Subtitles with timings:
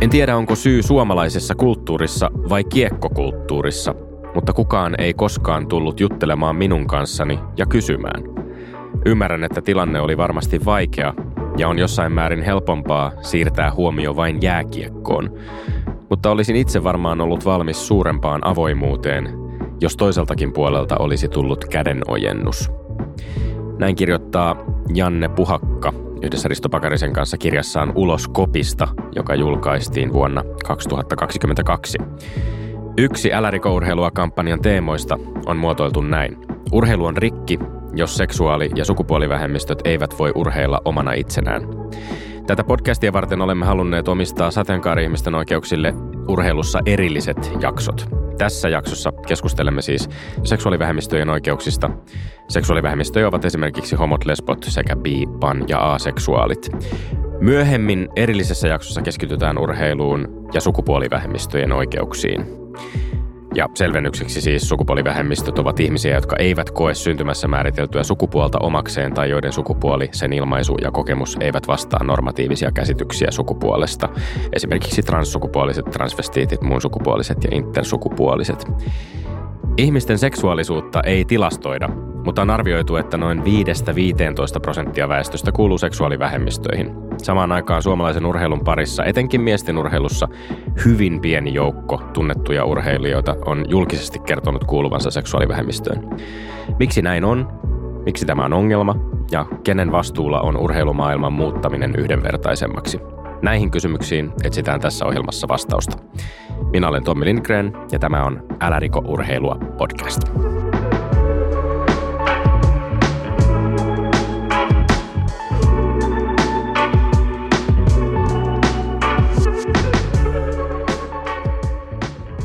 [0.00, 3.94] En tiedä, onko syy suomalaisessa kulttuurissa vai kiekkokulttuurissa,
[4.34, 8.22] mutta kukaan ei koskaan tullut juttelemaan minun kanssani ja kysymään.
[9.06, 11.14] Ymmärrän, että tilanne oli varmasti vaikea
[11.58, 15.38] ja on jossain määrin helpompaa siirtää huomio vain jääkiekkoon,
[16.10, 19.28] mutta olisin itse varmaan ollut valmis suurempaan avoimuuteen,
[19.80, 22.70] jos toiseltakin puolelta olisi tullut kädenojennus.
[23.78, 24.56] Näin kirjoittaa
[24.94, 25.92] Janne Puhakka
[26.22, 31.98] yhdessä Risto Pakarisen kanssa kirjassaan Ulos kopista, joka julkaistiin vuonna 2022.
[32.98, 36.36] Yksi Älärikourheilua kampanjan teemoista on muotoiltu näin.
[36.72, 37.58] Urheilu on rikki,
[37.94, 41.62] jos seksuaali- ja sukupuolivähemmistöt eivät voi urheilla omana itsenään.
[42.46, 45.94] Tätä podcastia varten olemme halunneet omistaa sateenkaari-ihmisten oikeuksille
[46.28, 48.08] urheilussa erilliset jaksot.
[48.38, 50.08] Tässä jaksossa keskustelemme siis
[50.42, 51.90] seksuaalivähemmistöjen oikeuksista.
[52.48, 56.68] Seksuaalivähemmistöjä ovat esimerkiksi homot, lesbot sekä bi, pan ja aseksuaalit.
[57.40, 62.46] Myöhemmin erillisessä jaksossa keskitytään urheiluun ja sukupuolivähemmistöjen oikeuksiin.
[63.56, 69.52] Ja selvennykseksi siis sukupuolivähemmistöt ovat ihmisiä, jotka eivät koe syntymässä määriteltyä sukupuolta omakseen tai joiden
[69.52, 74.08] sukupuoli, sen ilmaisu ja kokemus eivät vastaa normatiivisia käsityksiä sukupuolesta.
[74.52, 78.66] Esimerkiksi transsukupuoliset, transvestiitit, muun sukupuoliset ja intersukupuoliset.
[79.76, 81.88] Ihmisten seksuaalisuutta ei tilastoida,
[82.26, 83.42] mutta on arvioitu, että noin 5-15
[84.62, 86.94] prosenttia väestöstä kuuluu seksuaalivähemmistöihin.
[87.22, 90.28] Samaan aikaan suomalaisen urheilun parissa, etenkin miesten urheilussa,
[90.84, 96.10] hyvin pieni joukko tunnettuja urheilijoita on julkisesti kertonut kuuluvansa seksuaalivähemmistöön.
[96.78, 97.48] Miksi näin on?
[98.04, 98.96] Miksi tämä on ongelma?
[99.30, 103.00] Ja kenen vastuulla on urheilumaailman muuttaminen yhdenvertaisemmaksi?
[103.42, 105.96] Näihin kysymyksiin etsitään tässä ohjelmassa vastausta.
[106.72, 110.22] Minä olen Tommi Lindgren ja tämä on Älä riko urheilua podcast.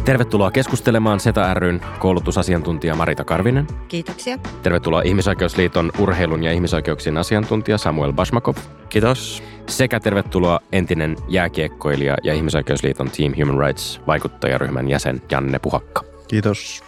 [0.06, 3.68] Tervetuloa keskustelemaan SETA ryn koulutusasiantuntija Marita Karvinen.
[3.88, 4.38] Kiitoksia.
[4.64, 8.56] Tervetuloa Ihmisoikeusliiton urheilun ja ihmisoikeuksien asiantuntija Samuel Bashmakov.
[8.90, 9.44] Kiitos.
[9.68, 16.04] Sekä tervetuloa entinen jääkiekkoilija ja Ihmisoikeusliiton Team Human Rights vaikuttajaryhmän jäsen Janne Puhakka.
[16.28, 16.84] Kiitos.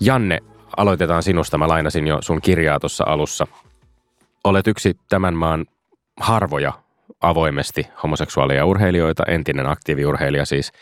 [0.00, 0.40] Janne,
[0.76, 1.58] aloitetaan sinusta.
[1.58, 3.46] Mä lainasin jo sun kirjaa tuossa alussa.
[4.44, 5.66] Olet yksi tämän maan
[6.20, 6.72] harvoja
[7.20, 10.72] avoimesti homoseksuaalia urheilijoita, entinen aktiiviurheilija siis–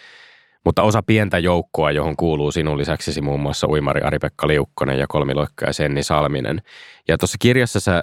[0.65, 5.73] mutta osa pientä joukkoa, johon kuuluu sinun lisäksesi muun muassa uimari Ari-Pekka Liukkonen ja kolmiloikka
[5.73, 6.63] Senni Salminen.
[7.09, 8.03] Ja tuossa kirjassa sä äh,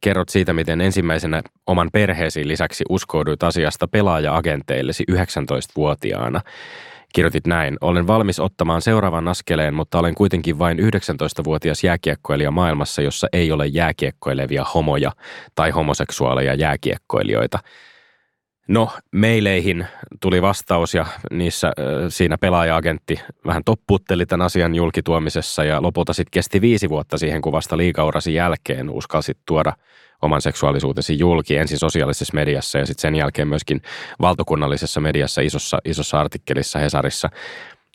[0.00, 6.40] kerrot siitä, miten ensimmäisenä oman perheesi lisäksi uskouduit asiasta pelaaja-agenteillesi 19-vuotiaana.
[7.14, 13.28] Kirjoitit näin, olen valmis ottamaan seuraavan askeleen, mutta olen kuitenkin vain 19-vuotias jääkiekkoilija maailmassa, jossa
[13.32, 15.12] ei ole jääkiekkoilevia homoja
[15.54, 17.58] tai homoseksuaaleja jääkiekkoilijoita–
[18.68, 19.86] No, meileihin
[20.20, 21.72] tuli vastaus ja niissä
[22.08, 27.52] siinä pelaaja-agentti vähän toppuutteli tämän asian julkituomisessa ja lopulta sitten kesti viisi vuotta siihen, kun
[27.52, 29.72] vasta liikaurasi jälkeen uskalsit tuoda
[30.22, 33.82] oman seksuaalisuutesi julki ensin sosiaalisessa mediassa ja sitten sen jälkeen myöskin
[34.20, 37.30] valtakunnallisessa mediassa isossa, isossa artikkelissa Hesarissa.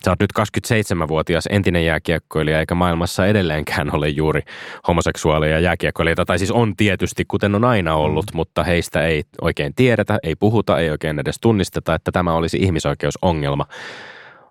[0.06, 4.42] Sä oot nyt 27-vuotias entinen jääkiekkoilija, eikä maailmassa edelleenkään ole juuri
[4.88, 6.26] homoseksuaaleja jääkiekkoilijoita.
[6.26, 8.36] Tai siis on tietysti, kuten on aina ollut, mm.
[8.36, 13.66] mutta heistä ei oikein tiedetä, ei puhuta, ei oikein edes tunnisteta, että tämä olisi ihmisoikeusongelma.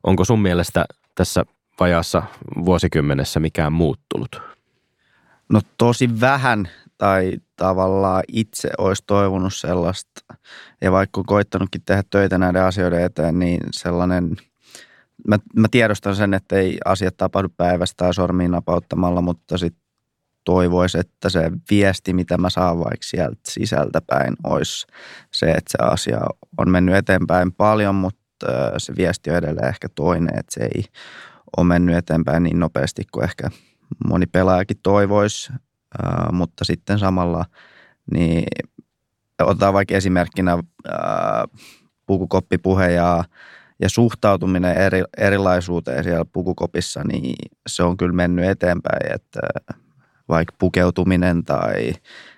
[0.02, 0.84] Onko sun mielestä
[1.14, 1.44] tässä
[1.80, 2.22] vajaassa
[2.64, 4.42] vuosikymmenessä mikään muuttunut?
[5.48, 6.68] No tosi vähän
[6.98, 10.34] tai tavallaan itse olisi toivonut sellaista.
[10.80, 14.36] Ja vaikka koittanutkin tehdä töitä näiden asioiden eteen, niin sellainen–
[15.28, 19.82] mä, mä tiedostan sen, että ei asiat tapahdu päivästä tai sormiin napauttamalla, mutta sitten
[20.44, 24.86] toivoisi, että se viesti, mitä mä saan vaikka sieltä sisältä päin, olisi
[25.32, 26.20] se, että se asia
[26.58, 28.46] on mennyt eteenpäin paljon, mutta
[28.78, 30.84] se viesti on edelleen ehkä toinen, että se ei
[31.56, 33.50] ole mennyt eteenpäin niin nopeasti kuin ehkä
[34.08, 35.52] moni pelaajakin toivoisi,
[36.32, 37.44] mutta sitten samalla
[38.14, 38.44] niin
[39.42, 40.58] otetaan vaikka esimerkkinä
[42.06, 43.24] pukukoppipuhe ja
[43.80, 47.34] ja suhtautuminen eri, erilaisuuteen siellä pukukopissa, niin
[47.68, 49.40] se on kyllä mennyt eteenpäin, että
[50.28, 51.92] vaikka pukeutuminen tai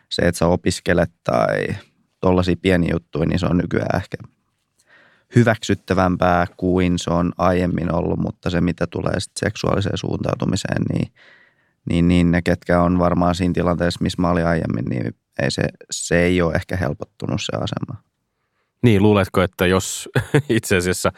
[0.08, 1.66] se, että sä opiskelet tai
[2.20, 4.16] tollaisia pieniä juttuja, niin se on nykyään ehkä
[5.36, 11.12] hyväksyttävämpää kuin se on aiemmin ollut, mutta se mitä tulee sitten seksuaaliseen suuntautumiseen, niin,
[11.90, 15.62] niin, niin ne, ketkä on varmaan siinä tilanteessa, missä mä olin aiemmin, niin ei se,
[15.90, 18.11] se ei ole ehkä helpottunut se asema.
[18.82, 20.08] Niin, luuletko, että jos
[20.48, 21.12] itse asiassa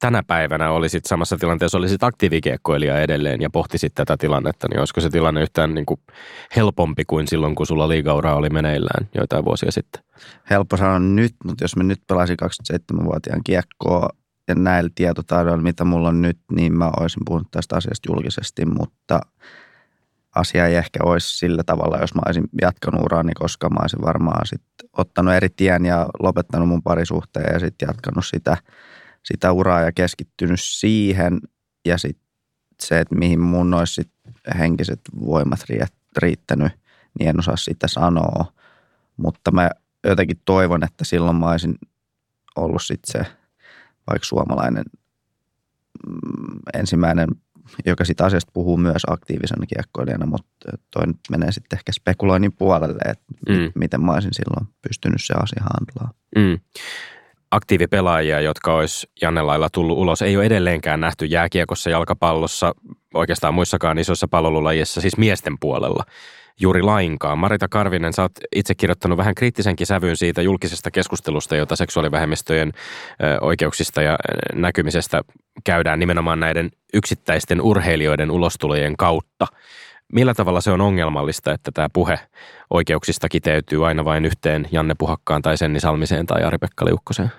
[0.00, 5.10] tänä päivänä olisit samassa tilanteessa, olisit aktiivikiekkoilija edelleen ja pohtisit tätä tilannetta, niin olisiko se
[5.10, 6.00] tilanne yhtään niin kuin
[6.56, 10.02] helpompi kuin silloin, kun sulla liigaura oli meneillään joitain vuosia sitten?
[10.50, 14.08] Helppo sanoa nyt, mutta jos mä nyt pelasin 27-vuotiaan kiekkoa
[14.48, 19.20] ja näillä tietotaidoilla, mitä mulla on nyt, niin mä olisin puhunut tästä asiasta julkisesti, mutta
[20.38, 24.46] asia ei ehkä olisi sillä tavalla, jos mä olisin jatkanut uraani, koska mä olisin varmaan
[24.46, 24.62] sit
[24.96, 28.56] ottanut eri tien ja lopettanut mun parisuhteen ja sitten jatkanut sitä,
[29.24, 31.40] sitä uraa ja keskittynyt siihen.
[31.84, 32.28] Ja sitten
[32.82, 34.10] se, että mihin mun olisi sit
[34.58, 35.60] henkiset voimat
[36.18, 36.72] riittänyt,
[37.18, 38.52] niin en osaa sitä sanoa,
[39.16, 39.70] mutta mä
[40.04, 41.74] jotenkin toivon, että silloin mä olisin
[42.56, 43.32] ollut sitten se
[44.10, 44.84] vaikka suomalainen
[46.06, 47.28] mm, ensimmäinen,
[47.86, 50.48] joka sitä asiasta puhuu myös aktiivisena kiekkoilijana, mutta
[50.90, 53.72] toi nyt menee sitten ehkä spekuloinnin puolelle, että mm.
[53.74, 56.12] miten mä olisin silloin pystynyt se asia handlaa.
[56.36, 56.58] Mm.
[57.50, 62.74] Aktiivipelaajia, jotka olisi Janne lailla tullut ulos, ei ole edelleenkään nähty jääkiekossa, jalkapallossa,
[63.14, 66.04] oikeastaan muissakaan isoissa palvelulajissa, siis miesten puolella
[66.60, 67.38] juuri lainkaan.
[67.38, 72.72] Marita Karvinen, sä oot itse kirjoittanut vähän kriittisenkin sävyyn siitä julkisesta keskustelusta, jota seksuaalivähemmistöjen
[73.40, 74.16] oikeuksista ja
[74.54, 75.22] näkymisestä
[75.64, 79.46] käydään nimenomaan näiden yksittäisten urheilijoiden ulostulojen kautta.
[80.12, 82.20] Millä tavalla se on ongelmallista, että tämä puhe
[82.70, 87.32] oikeuksista kiteytyy aina vain yhteen Janne Puhakkaan tai Senni Salmiseen tai Ari-Pekka Liukkoseen?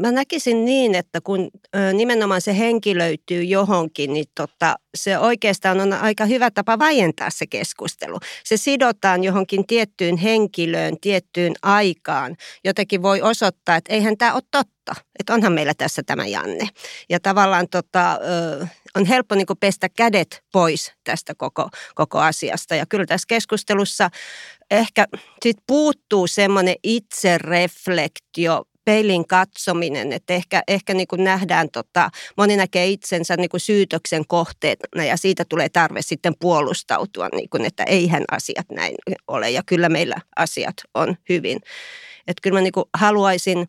[0.00, 1.50] Mä näkisin niin, että kun
[1.92, 7.46] nimenomaan se henki löytyy johonkin, niin tota, se oikeastaan on aika hyvä tapa vaientaa se
[7.46, 8.18] keskustelu.
[8.44, 12.36] Se sidotaan johonkin tiettyyn henkilöön, tiettyyn aikaan.
[12.64, 14.94] Jotenkin voi osoittaa, että eihän tämä ole totta.
[15.18, 16.68] Että onhan meillä tässä tämä Janne.
[17.08, 18.18] Ja tavallaan tota,
[18.94, 22.74] on helppo niin pestä kädet pois tästä koko, koko asiasta.
[22.74, 24.10] Ja kyllä tässä keskustelussa
[24.70, 25.06] ehkä
[25.42, 32.86] sit puuttuu semmoinen itsereflektio peilin katsominen, että ehkä, ehkä niin kuin nähdään, tota, moni näkee
[32.86, 38.24] itsensä niin kuin syytöksen kohteena ja siitä tulee tarve sitten puolustautua, niin kuin, että eihän
[38.30, 38.94] asiat näin
[39.26, 41.58] ole ja kyllä meillä asiat on hyvin.
[42.26, 43.68] Että kyllä mä niin kuin haluaisin,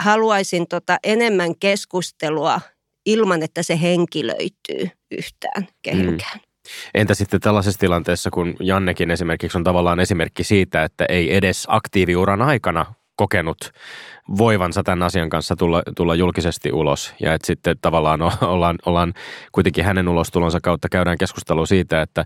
[0.00, 2.60] haluaisin tota enemmän keskustelua
[3.06, 6.38] ilman, että se henkilöityy yhtään kehenkään.
[6.38, 6.70] Mm.
[6.94, 12.42] Entä sitten tällaisessa tilanteessa, kun Jannekin esimerkiksi on tavallaan esimerkki siitä, että ei edes aktiiviuran
[12.42, 13.72] aikana kokenut
[14.38, 17.14] voivansa tämän asian kanssa tulla, tulla julkisesti ulos.
[17.20, 18.20] Ja että sitten tavallaan
[18.54, 19.14] ollaan, ollaan
[19.52, 22.24] kuitenkin hänen ulostulonsa kautta käydään keskustelua siitä, että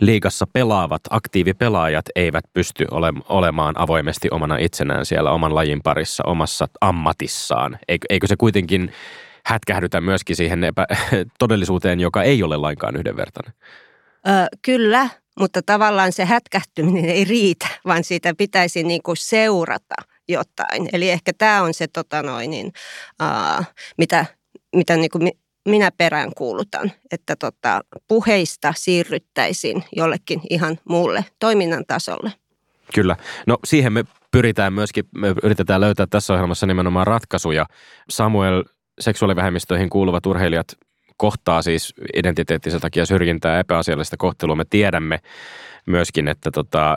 [0.00, 6.66] liigassa pelaavat aktiivipelaajat eivät pysty ole, olemaan avoimesti omana itsenään siellä oman lajin parissa, omassa
[6.80, 7.78] ammatissaan.
[7.88, 8.92] Eikö, eikö se kuitenkin
[9.46, 10.86] hätkähdytä myöskin siihen epä,
[11.38, 13.52] todellisuuteen, joka ei ole lainkaan yhdenvertainen?
[14.62, 15.08] Kyllä,
[15.38, 19.94] mutta tavallaan se hätkähtyminen ei riitä, vaan siitä pitäisi niin kuin seurata
[20.28, 20.88] jotain.
[20.92, 22.72] Eli ehkä tämä on se, tota noin, niin,
[23.22, 23.64] uh,
[23.98, 24.26] mitä,
[24.76, 25.30] mitä niin kuin
[25.68, 32.32] minä perään kuulutan, että tota, puheista siirryttäisiin jollekin ihan muulle toiminnan tasolle.
[32.94, 33.16] Kyllä.
[33.46, 37.66] No siihen me pyritään myöskin, me yritetään löytää tässä ohjelmassa nimenomaan ratkaisuja.
[38.10, 38.64] Samuel,
[39.00, 40.66] seksuaalivähemmistöihin kuuluvat urheilijat
[41.18, 44.56] kohtaa siis identiteettisen takia syrjintää ja epäasiallista kohtelua.
[44.56, 45.18] Me tiedämme
[45.86, 46.96] myöskin, että tota,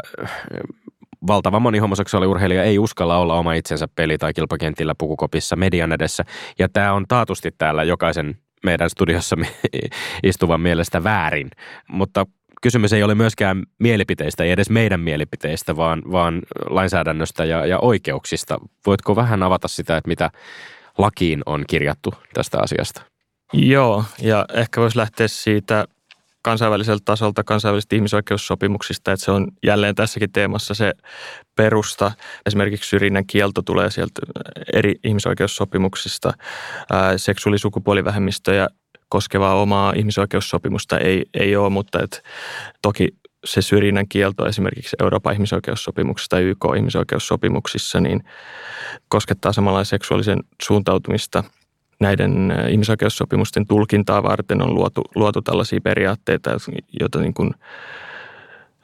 [1.27, 6.25] valtava moni homoseksuaaliurheilija ei uskalla olla oma itsensä peli- tai kilpakentillä pukukopissa median edessä.
[6.59, 9.35] Ja tämä on taatusti täällä jokaisen meidän studiossa
[10.23, 11.51] istuvan mielestä väärin.
[11.89, 12.25] Mutta
[12.61, 18.59] kysymys ei ole myöskään mielipiteistä, ei edes meidän mielipiteistä, vaan, vaan lainsäädännöstä ja, ja oikeuksista.
[18.85, 20.29] Voitko vähän avata sitä, että mitä
[20.97, 23.10] lakiin on kirjattu tästä asiasta?
[23.53, 25.85] Joo, ja ehkä voisi lähteä siitä
[26.41, 30.93] kansainväliseltä tasolta kansainvälisistä ihmisoikeussopimuksista, että se on jälleen tässäkin teemassa se
[31.55, 32.11] perusta.
[32.45, 34.21] Esimerkiksi syrjinnän kielto tulee sieltä
[34.73, 36.33] eri ihmisoikeussopimuksista.
[37.17, 38.67] Seksuaalisukupuolivähemmistöjä
[39.09, 42.23] koskevaa omaa ihmisoikeussopimusta ei, ei ole, mutta et
[42.81, 43.07] toki
[43.45, 48.23] se syrjinnän kielto esimerkiksi Euroopan ihmisoikeussopimuksessa tai YK ihmisoikeussopimuksissa niin
[49.07, 51.43] koskettaa samalla seksuaalisen suuntautumista–
[52.01, 56.51] näiden ihmisoikeussopimusten tulkintaa varten on luotu, luotu tällaisia periaatteita,
[56.99, 57.53] joita niin kuin,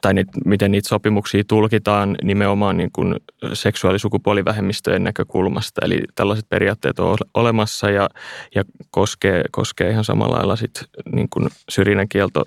[0.00, 3.16] tai niitä, miten niitä sopimuksia tulkitaan nimenomaan niin kuin
[3.52, 5.80] seksuaalisukupuolivähemmistöjen näkökulmasta.
[5.84, 8.08] Eli tällaiset periaatteet on olemassa ja,
[8.54, 12.44] ja koskee, koskee ihan samalla lailla sit niin kuin syrjinnän kielto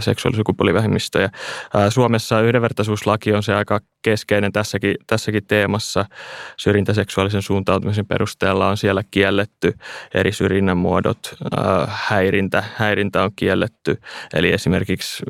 [0.00, 1.30] seksuaalisukupuolivähemmistöjä.
[1.88, 6.04] Suomessa yhdenvertaisuuslaki on se aika keskeinen tässäkin, tässäkin teemassa.
[6.56, 9.74] Syrjintä seksuaalisen suuntautumisen perusteella on siellä kielletty
[10.14, 11.34] eri syrjinnän muodot.
[11.88, 14.00] Häirintä, häirintä on kielletty.
[14.34, 15.22] Eli esimerkiksi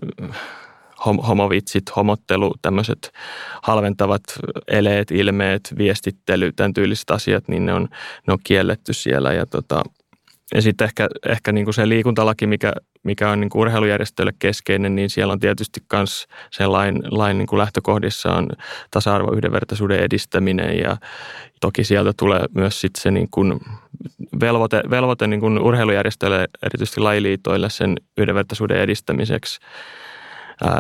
[1.07, 3.13] homovitsit, homottelu, tämmöiset
[3.63, 4.23] halventavat
[4.69, 7.89] eleet, ilmeet, viestittely, tämän tyyliset asiat, niin ne on,
[8.27, 9.33] ne on kielletty siellä.
[9.33, 9.83] Ja, tota,
[10.55, 14.95] ja sitten ehkä, ehkä niin kuin se liikuntalaki, mikä, mikä on niin kuin urheilujärjestöille keskeinen,
[14.95, 18.49] niin siellä on tietysti myös sen lain, lain niin kuin lähtökohdissa on
[18.91, 20.97] tasa-arvo, yhdenvertaisuuden edistäminen ja
[21.61, 23.61] toki sieltä tulee myös sitten se niin kuin
[24.41, 29.61] velvoite, velvoite niin kuin urheilujärjestöille, erityisesti lajiliitoille sen yhdenvertaisuuden edistämiseksi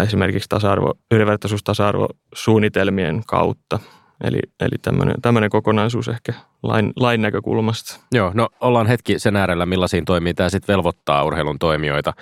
[0.03, 3.79] esimerkiksi tasa-arvo, yhdenvertaisuus tasa-arvosuunnitelmien kautta.
[4.23, 4.77] Eli, eli
[5.23, 8.01] tämmöinen, kokonaisuus ehkä lain, lain näkökulmasta.
[8.13, 12.13] Joo, no ollaan hetki sen äärellä, millaisiin toimii tämä sitten velvoittaa urheilun toimijoita.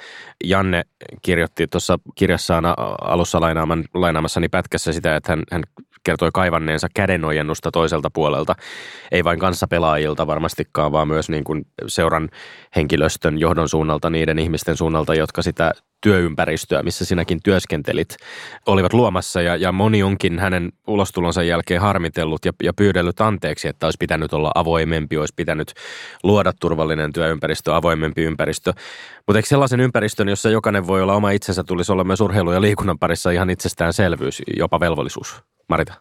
[0.44, 0.82] Janne
[1.22, 2.64] kirjoitti tuossa kirjassaan
[3.02, 5.62] alussa lainaaman, lainaamassani pätkässä sitä, että hän, hän
[6.04, 8.54] kertoi kaivanneensa kädenojennusta toiselta puolelta.
[9.12, 12.28] Ei vain kanssapelaajilta varmastikaan, vaan myös niin kuin seuran
[12.76, 18.16] henkilöstön johdon suunnalta, niiden ihmisten suunnalta, jotka sitä työympäristöä, missä sinäkin työskentelit,
[18.66, 23.86] olivat luomassa ja, ja moni onkin hänen ulostulonsa jälkeen harmitellut ja, ja pyydellyt anteeksi, että
[23.86, 25.72] olisi pitänyt olla avoimempi, olisi pitänyt
[26.22, 28.72] luoda turvallinen työympäristö, avoimempi ympäristö.
[29.26, 32.60] Mutta eikö sellaisen ympäristön, jossa jokainen voi olla oma itsensä, tulisi olla myös urheilu- ja
[32.60, 35.42] liikunnan parissa ihan itsestäänselvyys, jopa velvollisuus?
[35.68, 35.94] Marita.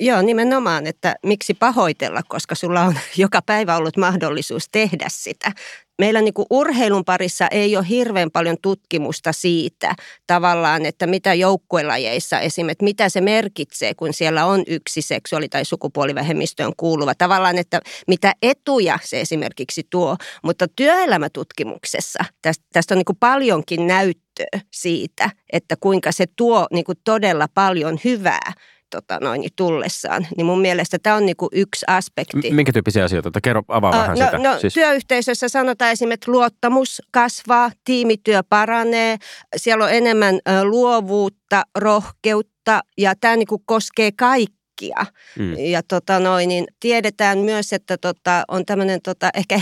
[0.00, 5.52] Joo, nimenomaan, että miksi pahoitella, koska sulla on joka päivä ollut mahdollisuus tehdä sitä
[5.98, 9.94] meillä niin kuin urheilun parissa ei ole hirveän paljon tutkimusta siitä
[10.26, 16.72] tavallaan, että mitä joukkuelajeissa esimerkiksi, mitä se merkitsee, kun siellä on yksi seksuaali- tai sukupuolivähemmistöön
[16.76, 17.14] kuuluva.
[17.14, 23.86] Tavallaan, että mitä etuja se esimerkiksi tuo, mutta työelämätutkimuksessa tästä, tästä on niin kuin paljonkin
[23.86, 28.52] näyttöä siitä, että kuinka se tuo niin kuin todella paljon hyvää
[28.94, 30.26] tota noin, tullessaan.
[30.36, 32.50] Niin mun mielestä tämä on niinku yksi aspekti.
[32.50, 33.40] Minkä tyyppisiä asioita?
[33.42, 34.38] Kerro, avaa uh, vähän no, sitä.
[34.38, 34.74] No, siis.
[34.74, 39.16] Työyhteisössä sanotaan esimerkiksi, että luottamus kasvaa, tiimityö paranee,
[39.56, 45.06] siellä on enemmän luovuutta, rohkeutta ja tämä niinku koskee kaikkia kaikkia.
[45.38, 45.58] Mm.
[45.58, 49.60] Ja tota noin, niin tiedetään myös, että tota, on tämmöinen tota, ehkä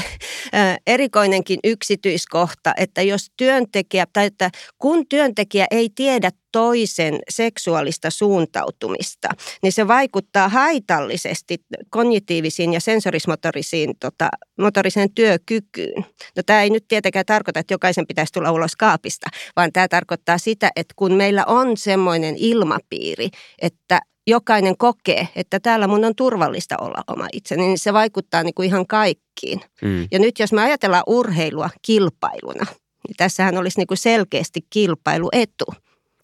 [0.87, 9.28] erikoinenkin yksityiskohta, että jos työntekijä, tai että kun työntekijä ei tiedä toisen seksuaalista suuntautumista,
[9.62, 11.59] niin se vaikuttaa haitallisesti
[11.90, 14.28] kognitiivisiin ja sensorismotorisiin tota,
[14.59, 16.04] motoriseen työkykyyn.
[16.37, 19.26] No tämä ei nyt tietenkään tarkoita, että jokaisen pitäisi tulla ulos kaapista,
[19.57, 23.28] vaan tämä tarkoittaa sitä, että kun meillä on semmoinen ilmapiiri,
[23.62, 28.55] että jokainen kokee, että täällä mun on turvallista olla oma itseni, niin se vaikuttaa niin
[28.55, 29.61] kuin ihan kaikkiin.
[29.83, 30.09] Mm.
[30.12, 32.64] Ja nyt jos me ajatellaan urheilua kilpailuna,
[33.09, 35.64] niin tässähän olisi niin kuin selkeästi kilpailuetu.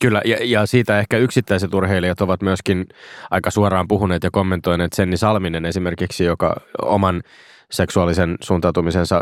[0.01, 2.87] Kyllä, ja, ja siitä ehkä yksittäiset urheilijat ovat myöskin
[3.31, 4.93] aika suoraan puhuneet ja kommentoineet.
[4.93, 7.23] Senni Salminen esimerkiksi, joka oman
[7.71, 9.21] seksuaalisen suuntautumisensa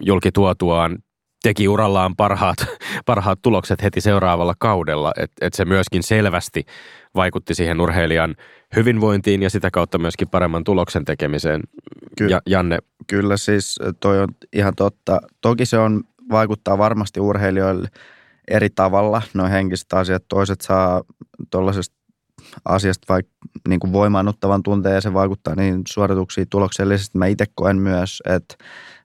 [0.00, 0.98] julkituotuaan
[1.42, 2.56] teki urallaan parhaat,
[3.06, 6.66] parhaat tulokset heti seuraavalla kaudella, että et se myöskin selvästi
[7.14, 8.36] vaikutti siihen urheilijan
[8.76, 11.60] hyvinvointiin ja sitä kautta myöskin paremman tuloksen tekemiseen.
[12.18, 12.78] Ky- ja, Janne?
[13.06, 15.20] Kyllä siis toi on ihan totta.
[15.40, 17.88] Toki se on, vaikuttaa varmasti urheilijoille
[18.48, 20.24] eri tavalla, noin henkiset asiat.
[20.28, 21.02] Toiset saa
[21.50, 21.98] tuollaisesta
[22.64, 23.32] asiasta vaikka
[23.68, 27.18] niin kuin voimaannuttavan tunteen ja se vaikuttaa niin suorituksiin tuloksellisesti.
[27.18, 28.54] Mä itse koen myös, että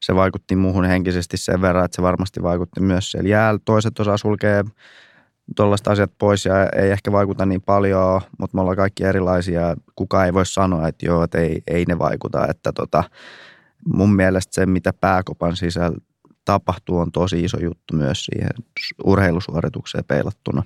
[0.04, 3.60] se vaikutti muuhun henkisesti sen verran, että se varmasti vaikutti myös siellä jäällä.
[3.66, 4.64] Toiset osaa sulkea
[5.56, 9.76] tuollaista asiat pois ja ei ehkä vaikuta niin paljon, mutta me ollaan kaikki erilaisia.
[9.96, 12.48] Kuka ei voi sanoa, että joo, että ei, ei ne vaikuta.
[12.48, 13.04] Että tota,
[13.94, 15.98] mun mielestä se, mitä pääkopan sisällä
[16.46, 18.52] tapahtuu, on tosi iso juttu myös siihen
[19.04, 20.64] urheilusuoritukseen peilattuna.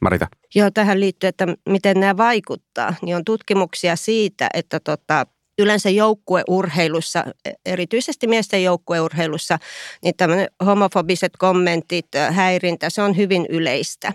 [0.00, 0.26] Marita.
[0.54, 5.26] Joo, tähän liittyy, että miten nämä vaikuttaa, niin on tutkimuksia siitä, että tota,
[5.58, 7.24] yleensä joukkueurheilussa,
[7.66, 9.58] erityisesti miesten joukkueurheilussa,
[10.02, 14.12] niin tämmöinen homofobiset kommentit, häirintä, se on hyvin yleistä.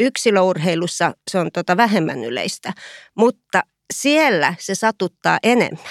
[0.00, 2.72] Yksilöurheilussa se on tota vähemmän yleistä,
[3.14, 3.62] mutta
[3.94, 5.84] siellä se satuttaa enemmän.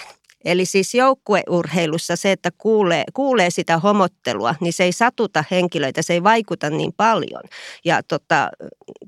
[0.46, 6.14] Eli siis joukkueurheilussa se, että kuulee, kuulee sitä homottelua, niin se ei satuta henkilöitä, se
[6.14, 7.44] ei vaikuta niin paljon.
[7.86, 8.50] Ja tota,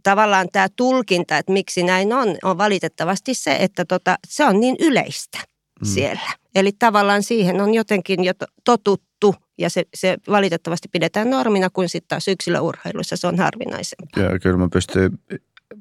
[0.04, 4.76] tavallaan tämä tulkinta, että miksi näin on, on valitettavasti se, että tota, se on niin
[4.80, 5.51] yleistä.
[5.84, 6.32] Siellä.
[6.56, 8.34] Eli tavallaan siihen on jotenkin jo
[8.66, 14.24] totuttu ja se, se valitettavasti pidetään normina, kun sitten taas yksilöurheilussa se on harvinaisempaa.
[14.24, 15.20] Joo, kyllä mä pystyn,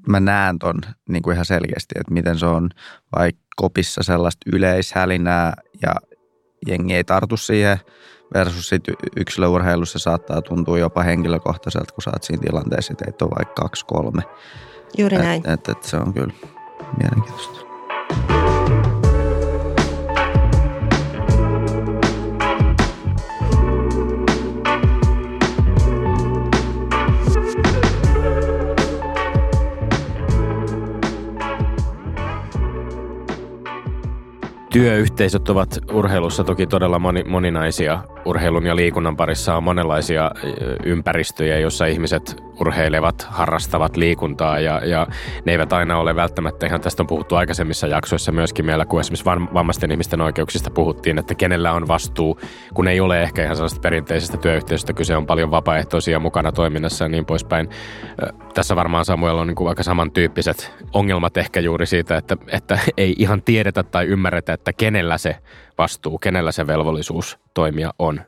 [0.06, 2.70] mä näen ton niin kuin ihan selkeästi, että miten se on
[3.18, 5.94] vaikka kopissa sellaista yleishälinää ja
[6.66, 7.78] jengi ei tartu siihen
[8.34, 8.82] versus sit
[9.16, 14.22] yksilöurheilussa saattaa tuntua jopa henkilökohtaiselta, kun saat siinä tilanteessa, että teitä on vaikka kaksi, kolme.
[14.98, 15.42] Juuri näin.
[15.46, 16.32] Et, et, et se on kyllä
[16.96, 17.60] mielenkiintoista.
[34.72, 38.02] Työyhteisöt ovat urheilussa toki todella moni, moninaisia.
[38.24, 40.30] Urheilun ja liikunnan parissa on monenlaisia
[40.84, 45.06] ympäristöjä, joissa ihmiset urheilevat, harrastavat liikuntaa ja, ja
[45.44, 49.24] ne eivät aina ole välttämättä, ihan tästä on puhuttu aikaisemmissa jaksoissa myöskin meillä, kun esimerkiksi
[49.54, 52.40] vammaisten ihmisten oikeuksista puhuttiin, että kenellä on vastuu,
[52.74, 57.08] kun ei ole ehkä ihan sellaista perinteisestä työyhteisöstä, kyse on paljon vapaaehtoisia mukana toiminnassa ja
[57.08, 57.68] niin poispäin.
[58.54, 63.14] Tässä varmaan Samuel on niin kuin aika samantyyppiset ongelmat ehkä juuri siitä, että, että ei
[63.18, 65.36] ihan tiedetä tai ymmärretä, että kenellä se
[65.78, 68.20] vastuu, kenellä se velvollisuus toimia on.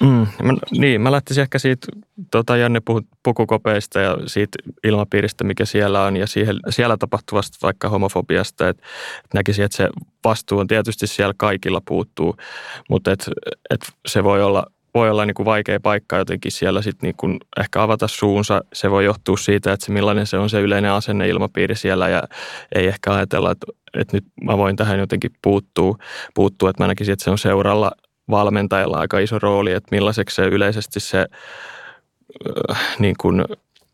[0.00, 1.86] Mm, mä, niin, mä lähtisin ehkä siitä,
[2.30, 7.88] tota Janne puhut pukukopeista ja siitä ilmapiiristä, mikä siellä on ja siihen, siellä tapahtuvasta vaikka
[7.88, 8.82] homofobiasta, että
[9.24, 9.88] et näkisin, että se
[10.24, 12.36] vastuu on tietysti siellä kaikilla puuttuu,
[12.90, 13.30] mutta et,
[13.70, 17.38] et se voi olla, voi olla niin kuin vaikea paikka jotenkin siellä sitten niin kuin
[17.60, 18.60] ehkä avata suunsa.
[18.72, 22.22] Se voi johtua siitä, että se millainen se on se yleinen asenne ilmapiiri siellä ja
[22.74, 23.66] ei ehkä ajatella, että,
[24.00, 25.96] että nyt mä voin tähän jotenkin puuttua,
[26.34, 27.92] puuttua että mä näkisin, että se on seuralla
[28.30, 31.26] valmentajalla aika iso rooli, että millaiseksi se yleisesti se
[32.98, 33.44] niin kuin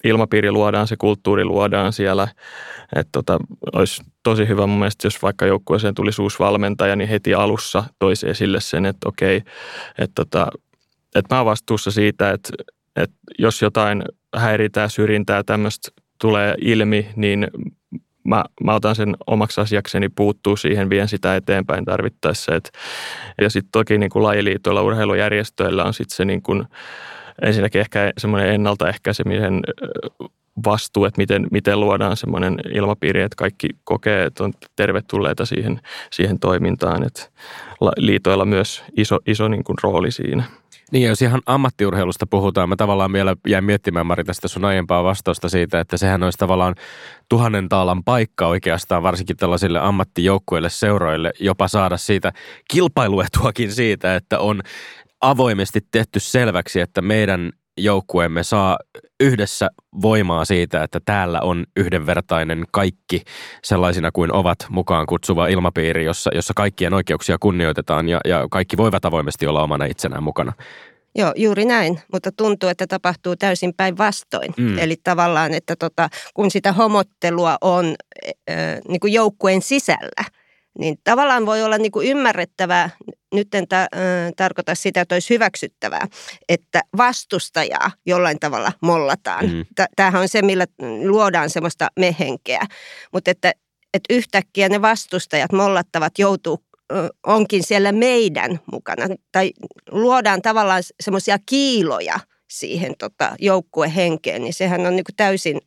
[0.04, 2.28] ilmapiiri luodaan, se kulttuuri luodaan siellä.
[2.96, 3.38] Että tota,
[3.72, 8.28] olisi tosi hyvä mun mielestä, jos vaikka joukkueeseen tulisi uusi valmentaja, niin heti alussa toisi
[8.28, 9.36] esille sen, että okei,
[9.98, 10.46] että, tota,
[11.14, 12.50] että mä oon vastuussa siitä, että,
[12.96, 14.02] että jos jotain
[14.36, 17.48] häiritää, syrjintää, tämmöistä tulee ilmi, niin
[18.30, 22.54] mä, mä otan sen omaksi asiakseni puuttuu siihen, vien sitä eteenpäin tarvittaessa.
[22.54, 22.72] Et,
[23.40, 26.64] ja sitten toki niin kuin lajiliitoilla, urheilujärjestöillä on sitten se niin kuin,
[27.42, 29.60] ensinnäkin ehkä semmoinen ennaltaehkäisemisen
[30.64, 36.38] vastuu, että miten, miten luodaan semmoinen ilmapiiri, että kaikki kokee, että on tervetulleita siihen, siihen
[36.38, 37.06] toimintaan.
[37.06, 37.22] Että
[37.96, 40.44] liitoilla myös iso, iso niin kuin rooli siinä.
[40.92, 45.48] Niin, jos ihan ammattiurheilusta puhutaan, mä tavallaan vielä jäin miettimään Mari tästä sun aiempaa vastausta
[45.48, 46.74] siitä, että sehän olisi tavallaan
[47.28, 52.32] tuhannen taalan paikka oikeastaan varsinkin tällaisille ammattijoukkueille, seuroille, jopa saada siitä
[52.70, 54.60] kilpailuetuakin siitä, että on
[55.20, 58.78] avoimesti tehty selväksi, että meidän joukkueemme saa
[59.20, 59.68] yhdessä
[60.02, 63.22] voimaa siitä, että täällä on yhdenvertainen kaikki
[63.64, 69.04] sellaisina kuin ovat mukaan kutsuva ilmapiiri, jossa, jossa kaikkien oikeuksia kunnioitetaan ja, ja kaikki voivat
[69.04, 70.52] avoimesti olla omana itsenään mukana.
[71.14, 74.54] Joo, juuri näin, mutta tuntuu, että tapahtuu täysin päinvastoin.
[74.56, 74.78] Mm.
[74.78, 77.94] Eli tavallaan, että tota, kun sitä homottelua on
[78.50, 78.56] äh,
[78.88, 80.24] niin kuin joukkueen sisällä–
[80.78, 82.90] niin tavallaan voi olla niin kuin ymmärrettävää,
[83.34, 83.88] nyt en ta- äh,
[84.36, 86.06] tarkoita sitä, että olisi hyväksyttävää,
[86.48, 89.46] että vastustajaa jollain tavalla mollataan.
[89.46, 89.64] Mm.
[89.96, 90.66] Tämähän on se, millä
[91.04, 92.66] luodaan semmoista mehenkeä.
[93.12, 93.52] Mutta että,
[93.94, 96.64] että yhtäkkiä ne vastustajat mollattavat joutuu
[97.26, 99.04] onkin siellä meidän mukana.
[99.32, 99.52] Tai
[99.90, 105.60] luodaan tavallaan semmoisia kiiloja siihen tota, joukkuehenkeen, niin sehän on niin kuin täysin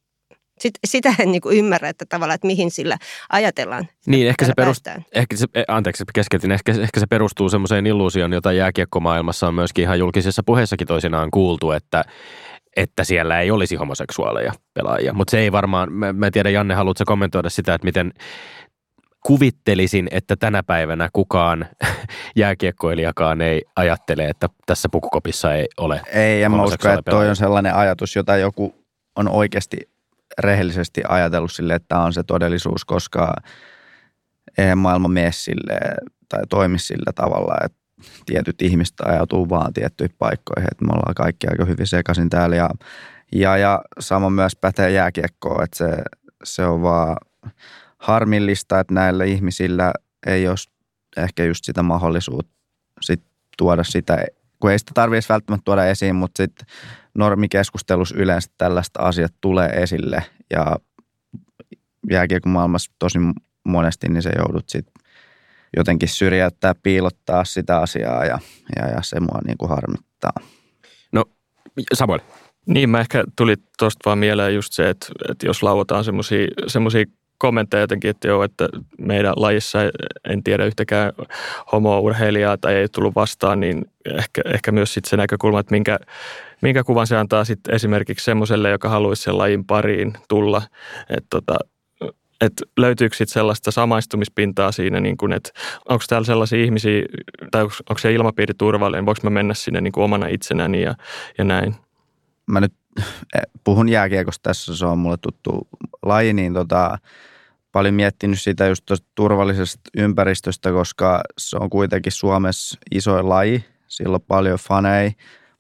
[0.63, 2.97] sit, sitä en niin kuin ymmärrä, että tavallaan, että mihin sillä
[3.29, 3.87] ajatellaan.
[4.07, 8.33] Niin, ehkä se, perust, ehkä se, eh, anteeksi keskeytin, ehkä, ehkä se perustuu semmoiseen illuusioon,
[8.33, 12.03] jota jääkiekkomaailmassa on myöskin ihan julkisessa puheessakin toisinaan kuultu, että,
[12.75, 15.13] että siellä ei olisi homoseksuaaleja pelaajia.
[15.13, 18.13] Mutta se ei varmaan, mä, mä en tiedä Janne, haluatko kommentoida sitä, että miten
[19.25, 21.65] kuvittelisin, että tänä päivänä kukaan
[22.35, 27.35] jääkiekkoilijakaan ei ajattele, että tässä pukukopissa ei ole Ei, en mä usko, että toi on
[27.35, 28.75] sellainen ajatus, jota joku
[29.15, 29.92] on oikeasti
[30.39, 33.33] rehellisesti ajatellut sille, että tämä on se todellisuus, koska
[34.57, 35.79] eihän maailma mene sille
[36.29, 37.77] tai toimi sillä tavalla, että
[38.25, 42.55] tietyt ihmiset ajautuu vaan tiettyihin paikkoihin, että me ollaan kaikki aika hyvin sekaisin täällä.
[42.55, 42.69] Ja,
[43.35, 46.03] ja, ja sama myös pätee jääkiekkoon, että se,
[46.43, 47.17] se on vaan
[47.97, 49.93] harmillista, että näillä ihmisillä
[50.25, 50.55] ei ole
[51.17, 52.53] ehkä just sitä mahdollisuutta
[53.01, 53.23] sit
[53.57, 54.25] tuoda sitä,
[54.63, 56.67] kun ei sitä tarvitse välttämättä tuoda esiin, mutta sitten
[57.13, 60.77] normikeskustelussa yleensä tällaista asiat tulee esille ja
[62.11, 63.19] jääkiekon maailmassa tosi
[63.63, 64.93] monesti niin se joudut sitten
[65.77, 68.39] jotenkin syrjäyttää, piilottaa sitä asiaa ja,
[68.75, 70.33] ja, ja se mua niin kuin harmittaa.
[71.11, 71.25] No
[71.93, 72.19] Samuel.
[72.65, 76.03] Niin, mä ehkä tuli tuosta vaan mieleen just se, että, että jos lauataan
[76.67, 77.05] semmoisia
[77.43, 79.79] kommentteja jotenkin, että joo, että meidän lajissa
[80.29, 81.11] en tiedä yhtäkään
[81.71, 85.99] homo-urheilijaa tai ei tullut vastaan, niin ehkä, ehkä myös sitten se näkökulma, että minkä,
[86.61, 90.61] minkä kuvan se antaa sitten esimerkiksi semmoiselle, joka haluaisi sen lajin pariin tulla.
[91.09, 91.57] Että tota,
[92.41, 95.49] et löytyykö sitten sellaista samaistumispintaa siinä, niin että
[95.89, 97.01] onko täällä sellaisia ihmisiä,
[97.51, 100.95] tai onko, onko se ilmapiiri turvallinen, voiko mä mennä sinne niin kuin omana itsenäni ja,
[101.37, 101.75] ja näin?
[102.45, 102.73] Mä nyt
[103.35, 105.67] eh, puhun jääkiekosta tässä, se on mulle tuttu
[106.03, 106.97] laji, niin tota,
[107.73, 114.21] paljon miettinyt sitä just turvallisesta ympäristöstä, koska se on kuitenkin Suomessa iso laji, sillä on
[114.27, 115.11] paljon faneja,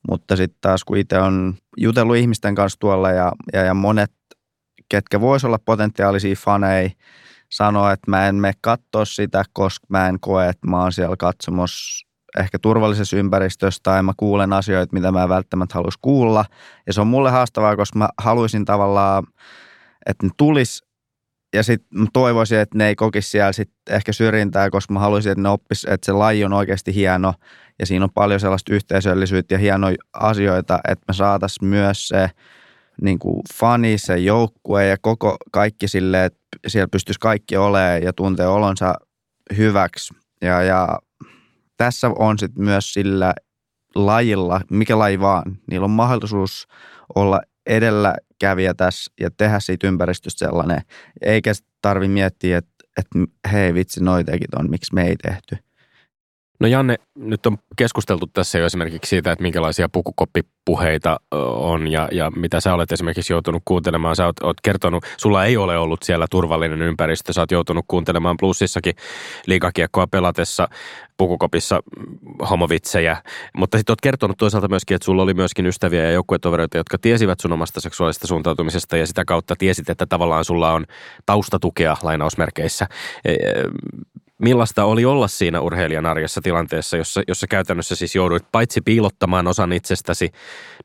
[0.09, 4.11] mutta sitten taas kun itse on jutellut ihmisten kanssa tuolla ja, ja, ja monet,
[4.89, 6.89] ketkä vois olla potentiaalisia faneja,
[7.51, 11.17] sanoa, että mä en mene katsoa sitä, koska mä en koe, että mä oon siellä
[11.17, 12.07] katsomassa
[12.39, 16.45] ehkä turvallisessa ympäristössä tai mä kuulen asioita, mitä mä välttämättä haluaisin kuulla.
[16.87, 19.23] Ja se on mulle haastavaa, koska mä haluaisin tavallaan,
[20.05, 20.83] että ne tulis
[21.53, 25.41] ja sitten toivoisin, että ne ei kokisi siellä sit ehkä syrjintää, koska mä haluaisin, että
[25.41, 27.33] ne oppis, että se laji on oikeasti hieno
[27.79, 32.29] ja siinä on paljon sellaista yhteisöllisyyttä ja hienoja asioita, että me saataisiin myös se
[33.01, 38.13] niin kuin fani, se joukkue ja koko kaikki sille, että siellä pystyisi kaikki olemaan ja
[38.13, 38.93] tuntee olonsa
[39.57, 40.13] hyväksi.
[40.41, 40.99] Ja, ja
[41.77, 43.33] tässä on sitten myös sillä
[43.95, 46.67] lajilla, mikä laji vaan, niillä on mahdollisuus
[47.15, 50.81] olla edelläkävijä tässä ja tehdä siitä ympäristöstä sellainen,
[51.21, 53.19] eikä tarvi miettiä, että, että
[53.51, 55.57] hei vitsi, noitakin on, miksi me ei tehty.
[56.59, 61.19] No Janne, nyt on keskusteltu tässä jo esimerkiksi siitä, että minkälaisia pukukoppipuheita
[61.55, 64.15] on ja, ja mitä sä olet esimerkiksi joutunut kuuntelemaan.
[64.15, 68.37] Sä oot, oot kertonut, sulla ei ole ollut siellä turvallinen ympäristö, sä oot joutunut kuuntelemaan
[68.39, 68.93] plussissakin
[69.45, 70.67] liikakiekkoa pelatessa
[71.17, 71.79] pukukopissa
[72.49, 73.17] homovitsejä,
[73.57, 77.39] mutta sitten oot kertonut toisaalta myöskin, että sulla oli myöskin ystäviä ja joukkuetovereita, jotka tiesivät
[77.39, 80.85] sun omasta seksuaalista suuntautumisesta ja sitä kautta tiesit, että tavallaan sulla on
[81.25, 82.87] taustatukea lainausmerkeissä.
[84.39, 89.73] Millaista oli olla siinä urheilijan arjessa tilanteessa, jossa, jossa käytännössä siis jouduit paitsi piilottamaan osan
[89.73, 90.31] itsestäsi,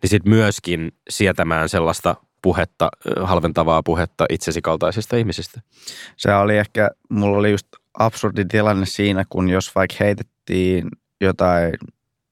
[0.03, 2.89] niin sitten myöskin sietämään sellaista puhetta,
[3.21, 5.61] halventavaa puhetta itsesi kaltaisista ihmisistä?
[6.17, 7.67] Se oli ehkä, mulla oli just
[7.99, 10.89] absurdi tilanne siinä, kun jos vaikka heitettiin
[11.21, 11.75] jotain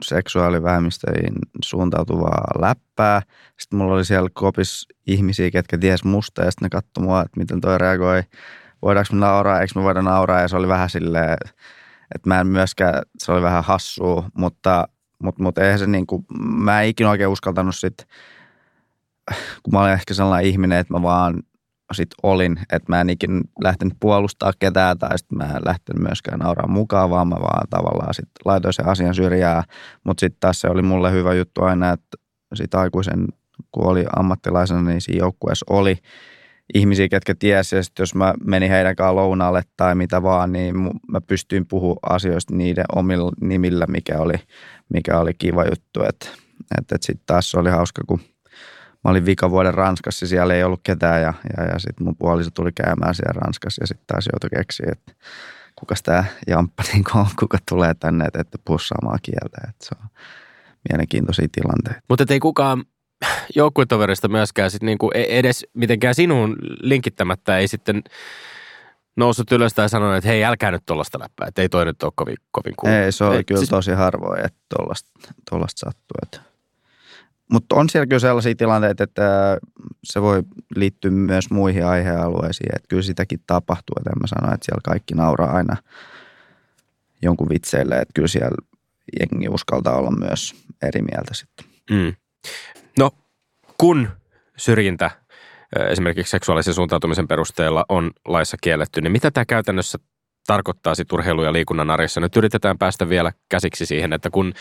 [0.03, 3.23] seksuaalivähemmistöihin suuntautuvaa läppää.
[3.61, 7.41] Sitten mulla oli siellä kopis ihmisiä, ketkä ties musta ja sitten ne katsoi mua, että
[7.41, 8.23] miten toi reagoi
[8.87, 10.41] voidaanko me nauraa, eikö me voida nauraa.
[10.41, 11.37] Ja se oli vähän silleen,
[12.15, 14.89] että mä en myöskään, se oli vähän hassua, mutta,
[15.23, 18.07] mutta, mutta eihän se niin kuin, mä en ikinä oikein uskaltanut sit,
[19.63, 21.43] kun mä olin ehkä sellainen ihminen, että mä vaan
[21.93, 26.39] sit olin, että mä en ikinä lähtenyt puolustaa ketään tai sitten mä en lähtenyt myöskään
[26.39, 29.63] nauraa mukaan, vaan mä vaan tavallaan sit laitoin sen asian syrjää.
[30.05, 32.17] Mutta sitten taas se oli mulle hyvä juttu aina, että
[32.55, 33.27] sit aikuisen,
[33.73, 35.99] kun oli ammattilaisena, niin siinä joukkueessa oli
[36.75, 40.77] ihmisiä, ketkä tiesi, ja jos mä menin heidän kanssa lounaalle tai mitä vaan, niin
[41.09, 44.35] mä pystyin puhumaan asioista niiden omilla nimillä, mikä oli,
[44.89, 46.03] mikä oli kiva juttu.
[46.09, 46.29] Että
[46.79, 48.21] et, et sitten taas oli hauska, kun
[49.05, 52.71] mä olin vikavuoden Ranskassa, siellä ei ollut ketään, ja, ja, ja sitten mun puoliso tuli
[52.73, 55.13] käymään siellä Ranskassa, ja sitten taas joutui keksiä, että
[55.77, 59.59] kuka tämä jamppa niin on, kuka tulee tänne, että ette puhu samaa kieltä.
[59.69, 60.09] Että se on
[60.91, 62.01] mielenkiintoisia tilanteita.
[62.09, 62.85] Mutta ei kukaan
[63.55, 68.03] joukkuetoverista myöskään sit niinku e- edes mitenkään sinuun linkittämättä ei sitten
[69.17, 72.13] noussut ylös tai sanonut, että hei, älkää nyt tuollaista läppää, että ei toi nyt ole
[72.15, 72.93] kovin, kovin cool.
[72.93, 73.71] Ei, se on kyllä siis...
[73.71, 74.59] tosi harvoin, että
[75.51, 76.17] tuollaista sattuu.
[76.23, 76.41] Että.
[77.53, 79.59] Mutta on siellä kyllä sellaisia tilanteita, että
[80.05, 80.43] se voi
[80.77, 85.15] liittyä myös muihin aihealueisiin, että kyllä sitäkin tapahtuu, että en mä sano, että siellä kaikki
[85.15, 85.77] nauraa aina
[87.23, 88.57] jonkun vitseille, että kyllä siellä
[89.21, 91.67] jengi uskaltaa olla myös eri mieltä sitten.
[91.91, 92.15] Mm.
[93.79, 94.09] Kun
[94.57, 95.11] syrjintä
[95.91, 99.99] esimerkiksi seksuaalisen suuntautumisen perusteella on laissa kielletty, niin mitä tämä käytännössä
[100.47, 102.21] tarkoittaa sit urheilu- ja liikunnan arjessa?
[102.21, 104.53] Nyt yritetään päästä vielä käsiksi siihen, että kun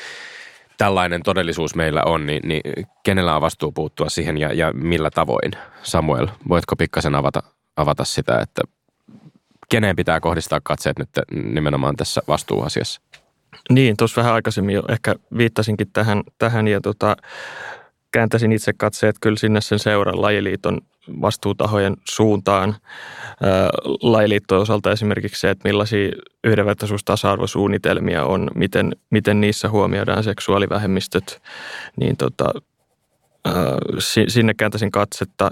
[0.78, 2.62] tällainen todellisuus meillä on, niin, niin
[3.04, 5.52] kenellä on vastuu puuttua siihen ja, ja millä tavoin?
[5.84, 7.44] Samuel, voitko pikkasen avata,
[7.76, 8.62] avata sitä, että
[9.70, 13.02] keneen pitää kohdistaa katseet nyt nimenomaan tässä vastuuasiassa?
[13.70, 17.16] Niin, tuossa vähän aikaisemmin jo ehkä viittasinkin tähän, tähän ja tota,
[18.16, 20.82] kääntäisin itse katseet kyllä sinne sen seuran lajiliiton
[21.22, 22.76] vastuutahojen suuntaan.
[24.02, 26.12] Lajiliittojen osalta esimerkiksi se, että millaisia
[26.48, 31.42] yhdenvertaisuus- tasa-arvosuunnitelmia on, miten, miten niissä huomioidaan seksuaalivähemmistöt,
[31.96, 32.54] niin tota,
[34.28, 35.52] sinne kääntäisin katsetta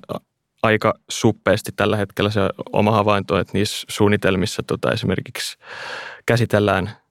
[0.64, 2.42] aika suppeasti tällä hetkellä se
[2.74, 5.58] oma havainto, että niissä suunnitelmissa tota esimerkiksi
[6.26, 6.92] käsitellään–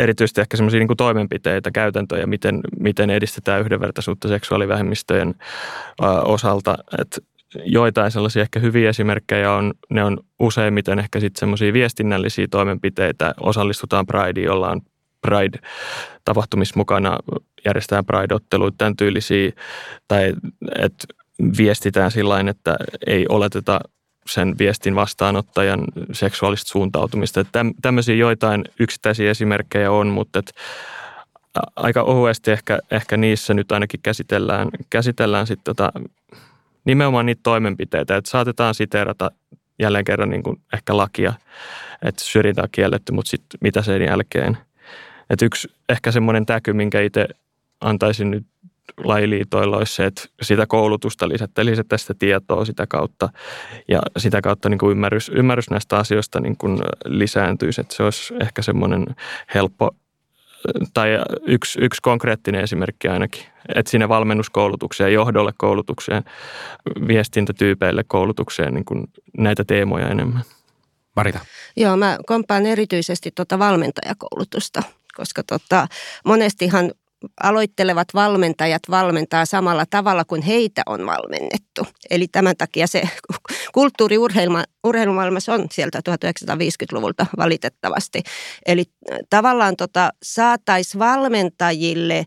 [0.00, 5.34] erityisesti ehkä semmoisia niin toimenpiteitä, käytäntöjä, miten, miten edistetään yhdenvertaisuutta seksuaalivähemmistöjen
[6.24, 6.78] osalta.
[6.98, 7.20] Että
[7.64, 13.34] joitain sellaisia ehkä hyviä esimerkkejä on, ne on useimmiten ehkä sitten semmoisia viestinnällisiä toimenpiteitä.
[13.40, 14.80] Osallistutaan Prideen, ollaan
[15.26, 17.18] Pride-tapahtumissa mukana,
[17.64, 19.52] järjestetään Pride-otteluita, tämän tyylisiä,
[20.08, 20.32] tai
[20.78, 21.06] että
[21.58, 23.80] viestitään sillä että ei oleteta
[24.30, 27.40] sen viestin vastaanottajan seksuaalista suuntautumista.
[27.40, 30.52] Että tämmöisiä joitain yksittäisiä esimerkkejä on, mutta et
[31.76, 35.92] aika ohuesti ehkä, ehkä niissä nyt ainakin käsitellään, käsitellään sit tota,
[36.84, 39.30] nimenomaan niitä toimenpiteitä, että saatetaan siteerata
[39.78, 41.32] jälleen kerran niin kuin ehkä lakia,
[42.02, 44.58] että syrjintä on kielletty, mutta sitten mitä sen jälkeen.
[45.30, 47.28] Että yksi ehkä semmoinen täky, minkä itse
[47.80, 48.46] antaisin nyt
[49.04, 53.28] lajiliitoilla olisi se, että sitä koulutusta lisättäisiin, lisättäisiin sitä tietoa sitä kautta
[53.88, 57.80] ja sitä kautta niin kuin ymmärrys, ymmärrys näistä asioista niin kuin lisääntyisi.
[57.80, 59.06] Että se olisi ehkä semmoinen
[59.54, 59.90] helppo
[60.94, 61.08] tai
[61.46, 63.42] yksi, yksi konkreettinen esimerkki ainakin,
[63.74, 66.24] että sinne valmennuskoulutukseen, johdolle koulutukseen,
[67.08, 69.06] viestintätyypeille koulutukseen niin kuin
[69.38, 70.42] näitä teemoja enemmän.
[71.16, 71.38] Marita.
[71.76, 74.82] Joo, mä kompaan erityisesti tuota valmentajakoulutusta,
[75.16, 75.86] koska tota,
[76.24, 76.90] monestihan
[77.42, 81.86] aloittelevat valmentajat valmentaa samalla tavalla kuin heitä on valmennettu.
[82.10, 83.02] Eli tämän takia se
[83.74, 84.16] kulttuuri
[84.84, 88.22] urheilumaailmassa on sieltä 1950-luvulta valitettavasti.
[88.66, 92.24] Eli äh, tavallaan tota, saataisiin valmentajille,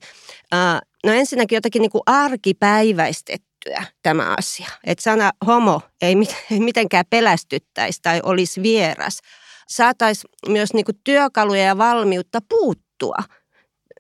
[0.53, 4.69] äh, no ensinnäkin jotakin niin kuin arkipäiväistettyä tämä asia.
[4.83, 6.15] Että sana homo ei
[6.59, 9.19] mitenkään pelästyttäisi tai olisi vieras.
[9.67, 13.17] Saataisiin myös niin työkaluja ja valmiutta puuttua–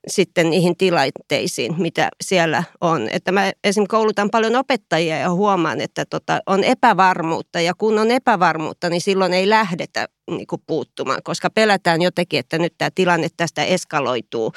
[0.07, 3.09] sitten niihin tilanteisiin, mitä siellä on.
[3.09, 8.11] Että mä esimerkiksi koulutan paljon opettajia ja huomaan, että tota, on epävarmuutta ja kun on
[8.11, 13.27] epävarmuutta, niin silloin ei lähdetä niin kuin puuttumaan, koska pelätään jotenkin, että nyt tämä tilanne
[13.37, 14.53] tästä eskaloituu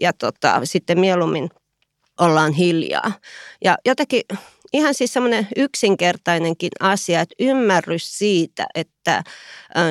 [0.00, 1.48] ja tota, sitten mieluummin
[2.20, 3.12] ollaan hiljaa.
[3.64, 4.22] Ja jotenkin
[4.72, 9.22] ihan siis semmoinen yksinkertainenkin asia, että ymmärrys siitä, että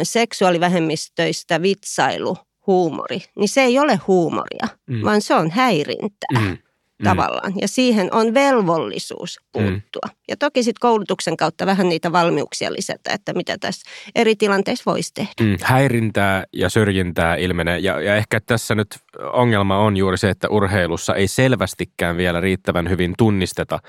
[0.04, 5.02] seksuaalivähemmistöistä vitsailu huumori, niin se ei ole huumoria, mm.
[5.04, 6.42] vaan se on häirintää.
[6.42, 6.58] Mm.
[7.00, 7.04] Mm.
[7.04, 7.54] tavallaan.
[7.62, 10.02] Ja siihen on velvollisuus puuttua.
[10.06, 10.16] Mm.
[10.30, 15.14] Ja toki sitten koulutuksen kautta vähän niitä valmiuksia lisätä, että mitä tässä eri tilanteissa voisi
[15.14, 15.32] tehdä.
[15.42, 15.58] Mm.
[15.62, 17.80] Häirintää ja syrjintää ilmenee.
[17.80, 18.88] Ja, ja ehkä tässä nyt
[19.34, 23.80] ongelma on juuri se, että urheilussa ei selvästikään vielä riittävän hyvin tunnisteta,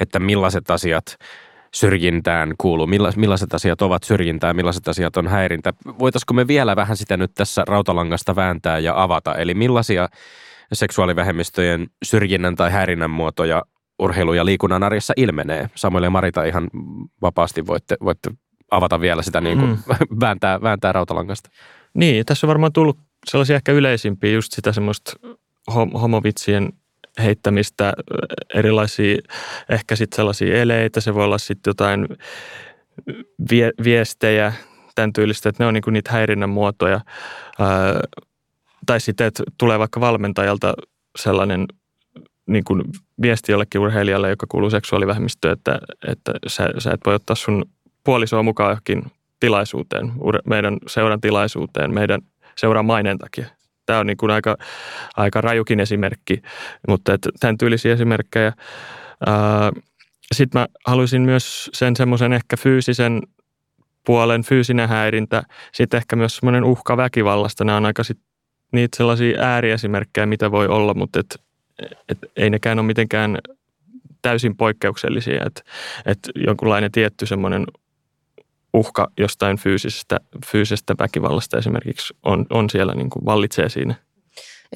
[0.00, 1.16] että millaiset asiat
[1.74, 2.86] syrjintään kuuluu?
[3.16, 5.72] Millaiset asiat ovat syrjintää, millaiset asiat on häirintä?
[5.98, 9.34] Voitaisiko me vielä vähän sitä nyt tässä rautalangasta vääntää ja avata?
[9.34, 10.08] Eli millaisia
[10.72, 13.62] seksuaalivähemmistöjen syrjinnän tai häirinnän muotoja
[13.98, 15.70] urheilu- ja liikunnan arjessa ilmenee?
[15.74, 16.70] Samuel ja Marita ihan
[17.22, 18.30] vapaasti voitte, voitte
[18.70, 19.78] avata vielä sitä niin kuin mm.
[20.20, 21.50] vääntää, vääntää rautalangasta.
[21.94, 25.12] Niin, tässä on varmaan tullut sellaisia ehkä yleisimpiä just sitä semmoista
[26.00, 26.72] homovitsien
[27.18, 27.92] heittämistä,
[28.54, 29.18] erilaisia
[29.68, 32.08] ehkä sitten sellaisia eleitä, se voi olla sitten jotain
[33.50, 34.52] vie, viestejä,
[34.94, 37.00] tämän tyylistä, että ne on niinku niitä häirinnän muotoja.
[37.58, 38.00] Ää,
[38.86, 40.74] tai sitten, että tulee vaikka valmentajalta
[41.18, 41.66] sellainen
[42.46, 42.82] niin kuin
[43.22, 45.78] viesti jollekin urheilijalle, joka kuuluu seksuaalivähemmistöön, että,
[46.08, 47.64] että sä, sä et voi ottaa sun
[48.04, 49.02] puolisoa mukaan johonkin
[49.40, 50.12] tilaisuuteen,
[50.46, 52.20] meidän seuran tilaisuuteen, meidän
[52.56, 53.46] seuran maineen takia.
[53.88, 54.56] Tämä on niin kuin aika,
[55.16, 56.42] aika rajukin esimerkki,
[56.88, 58.52] mutta että tämän tyylisiä esimerkkejä.
[60.34, 63.22] Sitten mä haluaisin myös sen semmoisen ehkä fyysisen
[64.06, 67.64] puolen, fyysinen häirintä, sitten ehkä myös semmoinen uhka väkivallasta.
[67.64, 68.18] Nämä on aika sit
[68.72, 71.40] niitä sellaisia ääriesimerkkejä, mitä voi olla, mutta et,
[72.08, 73.38] et ei nekään ole mitenkään
[74.22, 75.62] täysin poikkeuksellisia, että
[76.06, 77.64] et jonkunlainen tietty semmoinen
[78.74, 83.94] uhka jostain fyysisestä, fyysisestä väkivallasta esimerkiksi on, on siellä niin kuin vallitsee siinä.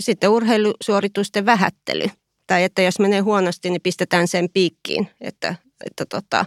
[0.01, 2.05] Sitten urheilusuoritusten vähättely.
[2.47, 5.55] Tai että jos menee huonosti, niin pistetään sen piikkiin, että,
[5.87, 6.45] että tota,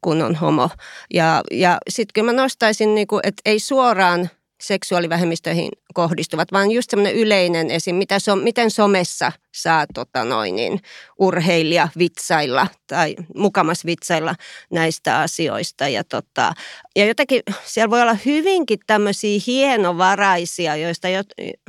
[0.00, 0.70] kun on homo.
[1.14, 6.90] Ja, ja sitten kyllä mä nostaisin, niin kuin, että ei suoraan– seksuaalivähemmistöihin kohdistuvat, vaan just
[6.90, 7.96] semmoinen yleinen esim.
[7.96, 10.80] Mitä so, miten somessa saa tota noin, niin,
[11.18, 14.34] urheilija vitsailla tai mukamas vitsailla
[14.70, 15.88] näistä asioista.
[15.88, 16.52] Ja, tota,
[16.96, 21.22] ja jotenkin siellä voi olla hyvinkin tämmöisiä hienovaraisia, joista jo,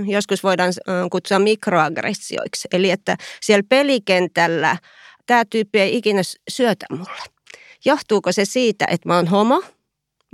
[0.07, 0.73] joskus voidaan
[1.11, 2.67] kutsua mikroaggressioiksi.
[2.71, 4.77] Eli että siellä pelikentällä
[5.25, 7.23] tämä tyyppi ei ikinä syötä mulle.
[7.85, 9.63] Johtuuko se siitä, että mä oon homo–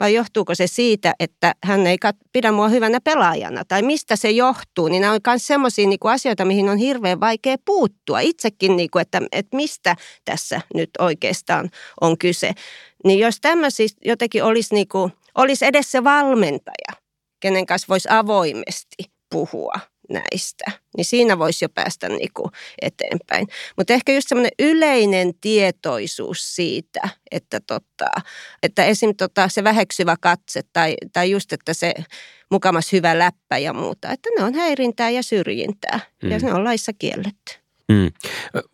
[0.01, 1.97] vai johtuuko se siitä, että hän ei
[2.33, 3.65] pidä mua hyvänä pelaajana?
[3.67, 7.55] Tai mistä se johtuu, niin nämä on myös sellaisia niin asioita, mihin on hirveän vaikea
[7.65, 8.19] puuttua.
[8.19, 11.69] Itsekin, niin kuin, että, että mistä tässä nyt oikeastaan
[12.01, 12.51] on kyse.
[13.05, 17.01] Niin jos tämmöisiä jotenkin olisi, niin kuin, olisi edes se valmentaja,
[17.39, 19.73] kenen kanssa voisi avoimesti puhua–
[20.13, 20.65] näistä,
[20.97, 23.47] niin siinä voisi jo päästä niinku eteenpäin.
[23.77, 28.11] Mutta ehkä just semmoinen yleinen tietoisuus siitä, että, tota,
[28.63, 29.15] että esim.
[29.17, 31.93] Tota, se väheksyvä katse tai, tai just, että se
[32.51, 36.31] mukamas hyvä läppä ja muuta, että ne on häirintää ja syrjintää mm.
[36.31, 37.53] ja ne on laissa kielletty.
[37.89, 38.11] Mm.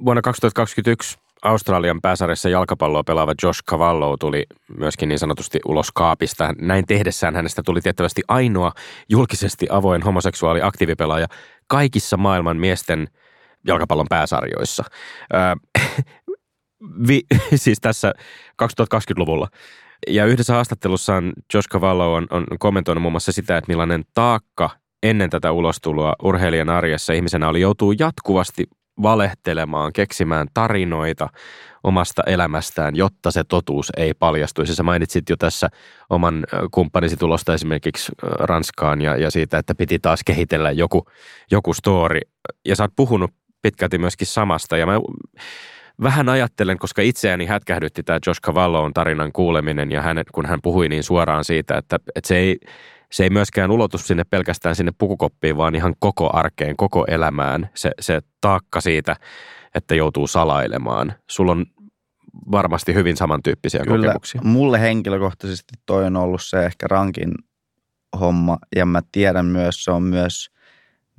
[0.05, 4.45] Vuonna 2021 Australian pääsarjassa jalkapalloa pelaava Josh Cavallo tuli
[4.77, 6.53] myöskin niin sanotusti ulos kaapista.
[6.61, 8.71] Näin tehdessään hänestä tuli tiettävästi ainoa
[9.09, 11.27] julkisesti avoin homoseksuaali aktiivipelaaja
[11.67, 13.07] kaikissa maailman miesten
[13.67, 14.83] jalkapallon pääsarjoissa.
[15.33, 15.55] Öö,
[17.07, 17.21] vi,
[17.55, 18.13] siis tässä
[18.63, 19.47] 2020-luvulla.
[20.07, 24.69] Ja yhdessä haastattelussaan Josh Cavallo on, on kommentoinut muun muassa sitä, että millainen taakka
[25.03, 28.63] ennen tätä ulostuloa urheilijan arjessa ihmisenä oli joutuu jatkuvasti
[29.01, 31.29] valehtelemaan, keksimään tarinoita
[31.83, 34.75] omasta elämästään, jotta se totuus ei paljastuisi.
[34.75, 35.69] Sä mainitsit jo tässä
[36.09, 41.05] oman kumppanisi tulosta esimerkiksi Ranskaan ja, ja siitä, että piti taas kehitellä joku,
[41.51, 42.19] joku story.
[42.65, 43.31] Ja sä oot puhunut
[43.61, 44.77] pitkälti myöskin samasta.
[44.77, 44.93] Ja mä
[46.03, 50.89] vähän ajattelen, koska itseäni hätkähdytti tämä Josh Cavallon tarinan kuuleminen ja hän, kun hän puhui
[50.89, 52.59] niin suoraan siitä, että, että se, ei,
[53.11, 57.69] se ei myöskään ulotu sinne pelkästään sinne pukukoppiin, vaan ihan koko arkeen, koko elämään.
[57.73, 59.15] Se, se taakka siitä,
[59.75, 61.13] että joutuu salailemaan.
[61.29, 61.65] Sulla on
[62.51, 64.41] varmasti hyvin samantyyppisiä Kyllä, kokemuksia.
[64.43, 67.31] mulle henkilökohtaisesti toi on ollut se ehkä rankin
[68.19, 70.49] homma ja mä tiedän myös, se on myös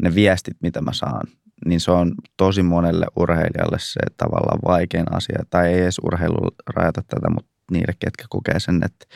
[0.02, 1.26] ne viestit, mitä mä saan
[1.66, 5.38] niin se on tosi monelle urheilijalle se tavallaan vaikein asia.
[5.50, 9.06] Tai ei edes urheilu rajata tätä, mutta niille, ketkä kokee sen, että,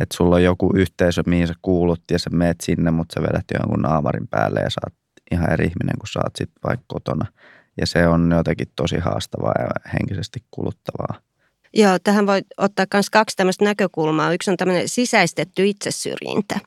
[0.00, 3.44] että sulla on joku yhteisö, mihin sä kuulut ja sä meet sinne, mutta sä vedät
[3.58, 4.94] jonkun naamarin päälle ja sä oot
[5.32, 7.26] ihan eri ihminen kuin sä oot sit vaikka kotona.
[7.80, 11.20] Ja se on jotenkin tosi haastavaa ja henkisesti kuluttavaa.
[11.74, 14.32] Joo, tähän voi ottaa myös kaksi tämmöistä näkökulmaa.
[14.32, 16.60] Yksi on tämmöinen sisäistetty itsesyrjintä.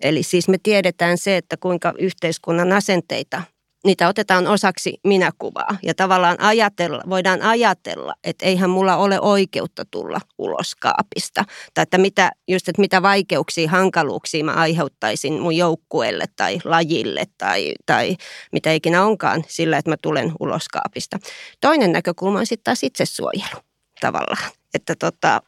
[0.00, 3.42] Eli siis me tiedetään se, että kuinka yhteiskunnan asenteita
[3.84, 5.76] niitä otetaan osaksi minäkuvaa.
[5.82, 11.44] Ja tavallaan ajatella, voidaan ajatella, että eihän mulla ole oikeutta tulla ulos kaapista.
[11.74, 17.74] Tai että mitä, just, että mitä vaikeuksia, hankaluuksia mä aiheuttaisin mun joukkueelle tai lajille tai,
[17.86, 18.16] tai
[18.52, 21.18] mitä ikinä onkaan sillä, että mä tulen ulos kaapista.
[21.60, 23.58] Toinen näkökulma on sitten taas itsesuojelu
[24.00, 24.50] tavallaan.
[24.74, 25.42] Että tota,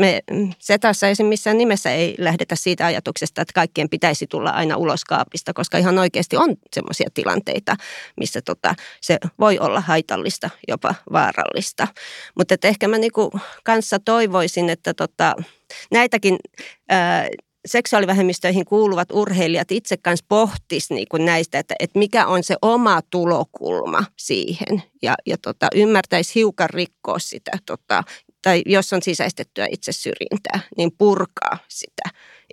[0.00, 0.22] me
[0.58, 1.26] Setassa esim.
[1.26, 5.98] missään nimessä ei lähdetä siitä ajatuksesta, että kaikkien pitäisi tulla aina ulos kaapista, koska ihan
[5.98, 7.76] oikeasti on sellaisia tilanteita,
[8.20, 11.88] missä tota, se voi olla haitallista, jopa vaarallista.
[12.38, 13.32] Mutta ehkä mä niinku
[13.64, 15.34] kanssa toivoisin, että tota,
[15.90, 16.36] näitäkin
[16.88, 17.28] ää,
[17.66, 23.00] seksuaalivähemmistöihin kuuluvat urheilijat itse kanssa pohtis niin kuin näistä, että, että mikä on se oma
[23.10, 28.04] tulokulma siihen ja, ja tota, ymmärtäisi hiukan rikkoa sitä tota,
[28.46, 32.02] tai jos on sisäistettyä itsesyrjintää, niin purkaa sitä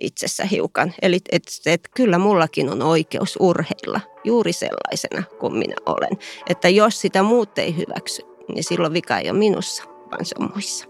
[0.00, 0.94] itsessä hiukan.
[1.02, 6.18] Eli et, et, kyllä mullakin on oikeus urheilla juuri sellaisena kuin minä olen.
[6.48, 8.22] Että jos sitä muut ei hyväksy,
[8.54, 10.86] niin silloin vika ei ole minussa, vaan se on muissa.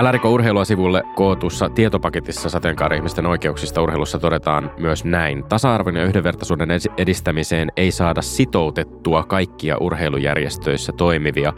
[0.00, 5.44] Älärikö urheilua sivulle kootussa tietopaketissa sateenkaari-ihmisten oikeuksista urheilussa todetaan myös näin.
[5.44, 11.52] Tasa-arvon ja yhdenvertaisuuden edistämiseen ei saada sitoutettua kaikkia urheilujärjestöissä toimivia,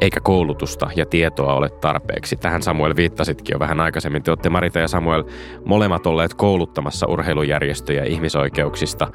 [0.00, 2.36] eikä koulutusta ja tietoa ole tarpeeksi.
[2.36, 4.22] Tähän Samuel viittasitkin jo vähän aikaisemmin.
[4.22, 5.24] Te olette Marita ja Samuel
[5.64, 9.08] molemmat olleet kouluttamassa urheilujärjestöjä ihmisoikeuksista.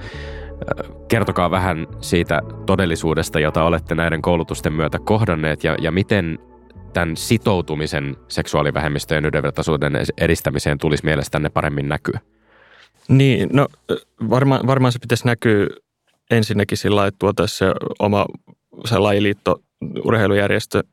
[1.08, 6.40] Kertokaa vähän siitä todellisuudesta, jota olette näiden koulutusten myötä kohdanneet ja, ja miten
[6.94, 12.20] tämän sitoutumisen seksuaalivähemmistöjen yhdenvertaisuuden edistämiseen tulisi mielestänne paremmin näkyä?
[13.08, 13.68] Niin, no
[14.30, 15.68] varma, varmaan se pitäisi näkyä
[16.32, 18.26] ensinnäkin sillä että tuotaisiin se oma
[18.86, 19.62] se lajiliitto,
[20.06, 20.84] urheilujärjestö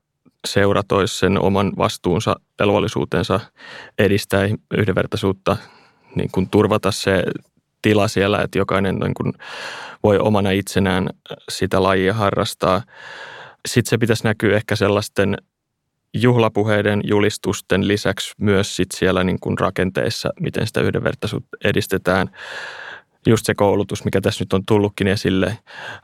[0.46, 3.40] seuratoisi sen oman vastuunsa, velvollisuutensa
[3.98, 5.56] edistää yhdenvertaisuutta,
[6.14, 7.24] niin kuin turvata se
[7.82, 9.32] tila siellä, että jokainen niin kuin
[10.02, 11.08] voi omana itsenään
[11.48, 12.82] sitä lajia harrastaa.
[13.68, 15.36] Sitten se pitäisi näkyä ehkä sellaisten
[16.14, 22.30] juhlapuheiden, julistusten lisäksi myös sit siellä niin kuin rakenteissa, miten sitä yhdenvertaisuutta edistetään.
[23.26, 25.58] Just se koulutus, mikä tässä nyt on tullutkin esille.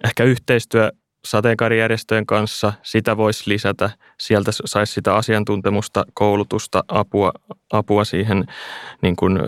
[0.04, 0.92] Ehkä yhteistyö
[1.24, 3.90] sateenkaarijärjestöjen kanssa, sitä voisi lisätä.
[4.20, 7.32] Sieltä saisi sitä asiantuntemusta, koulutusta, apua,
[7.72, 8.44] apua siihen
[9.02, 9.38] niin kuin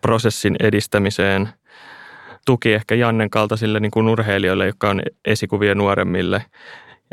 [0.00, 1.48] prosessin edistämiseen.
[2.46, 6.44] Tuki ehkä Jannen kaltaisille niin kuin urheilijoille, jotka on esikuvia nuoremmille–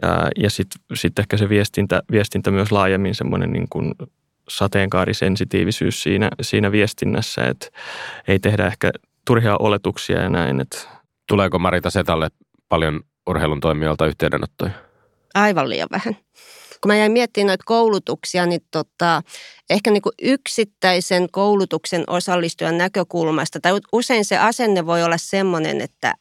[0.01, 3.93] ja, ja sitten sit ehkä se viestintä, viestintä myös laajemmin semmoinen niin kuin
[4.49, 7.67] sateenkaarisensitiivisyys siinä, siinä viestinnässä, että
[8.27, 8.91] ei tehdä ehkä
[9.25, 10.61] turhia oletuksia ja näin.
[10.61, 10.77] Että.
[11.27, 12.29] Tuleeko Marita Setalle
[12.69, 14.71] paljon urheilun toimijoilta yhteydenottoja?
[15.33, 16.15] Aivan liian vähän.
[16.81, 19.21] Kun mä jäin miettimään noita koulutuksia, niin tota,
[19.69, 26.13] ehkä niin kuin yksittäisen koulutuksen osallistujan näkökulmasta, tai usein se asenne voi olla semmoinen, että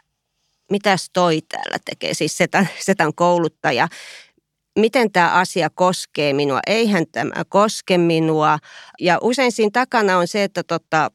[0.72, 3.88] mitäs toi täällä tekee, siis setän, setän kouluttaja,
[4.78, 8.58] miten tämä asia koskee minua, eihän tämä koske minua.
[9.00, 11.10] Ja usein siinä takana on se, että tota,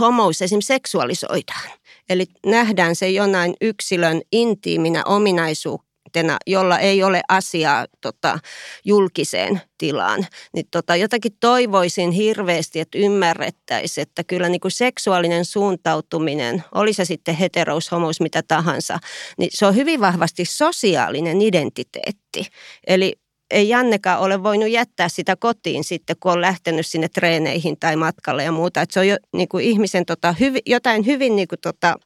[0.00, 1.70] homous esimerkiksi seksuaalisoidaan.
[2.08, 8.38] Eli nähdään se jonain yksilön intiiminä ominaisuutena laitteena, jolla ei ole asiaa tota,
[8.84, 10.26] julkiseen tilaan.
[10.54, 17.04] Niin tota, jotakin toivoisin hirveästi, että ymmärrettäisiin, että kyllä niin kuin seksuaalinen suuntautuminen, oli se
[17.04, 18.98] sitten heterous, homous, mitä tahansa,
[19.38, 22.46] niin se on hyvin vahvasti sosiaalinen identiteetti.
[22.86, 23.12] Eli
[23.50, 28.44] ei Jannekaan ole voinut jättää sitä kotiin sitten, kun on lähtenyt sinne treeneihin tai matkalle
[28.44, 28.82] ja muuta.
[28.82, 31.96] Että se on jo niin kuin ihmisen tota, hyvi, jotain hyvin niin kuin tota,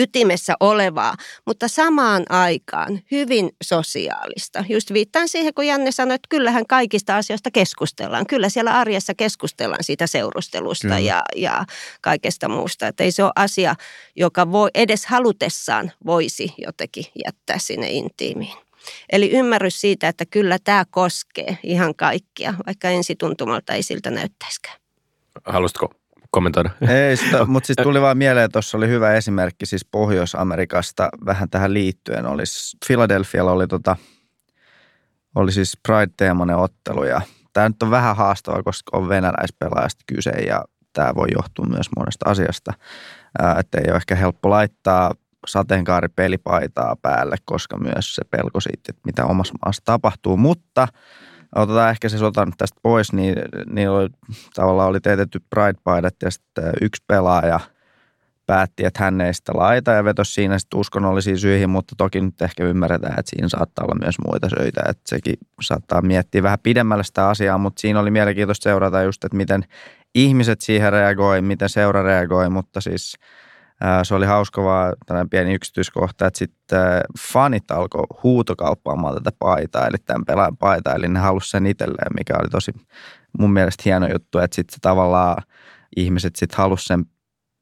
[0.00, 1.14] ytimessä olevaa,
[1.46, 4.64] mutta samaan aikaan hyvin sosiaalista.
[4.68, 8.26] Just viittaan siihen, kun Janne sanoi, että kyllähän kaikista asioista keskustellaan.
[8.26, 11.64] Kyllä siellä arjessa keskustellaan siitä seurustelusta ja, ja
[12.00, 12.86] kaikesta muusta.
[12.86, 13.74] Että ei se ole asia,
[14.16, 18.56] joka voi, edes halutessaan voisi jotenkin jättää sinne intiimiin.
[19.12, 24.76] Eli ymmärrys siitä, että kyllä tämä koskee ihan kaikkia, vaikka ensituntumalta ei siltä näyttäisikään.
[25.44, 25.99] Haluaisitko
[26.30, 26.70] kommentoida?
[26.88, 31.50] Ei, sitä, mutta siis tuli vaan mieleen, että tuossa oli hyvä esimerkki siis Pohjois-Amerikasta vähän
[31.50, 32.26] tähän liittyen.
[32.26, 33.96] Olisi, Philadelphialla oli, tota,
[35.34, 37.20] oli siis Pride-teemainen ottelu ja
[37.52, 42.30] tämä nyt on vähän haastava, koska on venäläispelaajasta kyse ja tämä voi johtua myös monesta
[42.30, 42.72] asiasta.
[43.58, 45.14] Että ei ole ehkä helppo laittaa
[45.46, 50.36] sateenkaaripelipaitaa päälle, koska myös se pelko siitä, että mitä omassa maassa tapahtuu.
[50.36, 50.88] Mutta
[51.54, 53.34] otetaan ehkä se sota nyt tästä pois, niin,
[53.70, 54.08] niin oli,
[54.54, 57.60] tavallaan oli teetetty Pride-paidat ja sitten yksi pelaaja
[58.46, 62.42] päätti, että hän ei sitä laita ja vetosi siinä sitten uskonnollisiin syihin, mutta toki nyt
[62.42, 67.04] ehkä ymmärretään, että siinä saattaa olla myös muita syitä, että sekin saattaa miettiä vähän pidemmälle
[67.04, 69.64] sitä asiaa, mutta siinä oli mielenkiintoista seurata just, että miten
[70.14, 73.16] ihmiset siihen reagoi, miten seura reagoi, mutta siis–
[74.02, 77.00] se oli hauska vaan tällainen pieni yksityiskohta, että sitten
[77.32, 82.34] fanit alkoi huutokauppaamaan tätä paitaa, eli tämän pelaajan paitaa, eli ne halusi sen itselleen, mikä
[82.40, 82.72] oli tosi
[83.38, 85.42] mun mielestä hieno juttu, että sitten tavallaan
[85.96, 87.04] ihmiset sitten halusi sen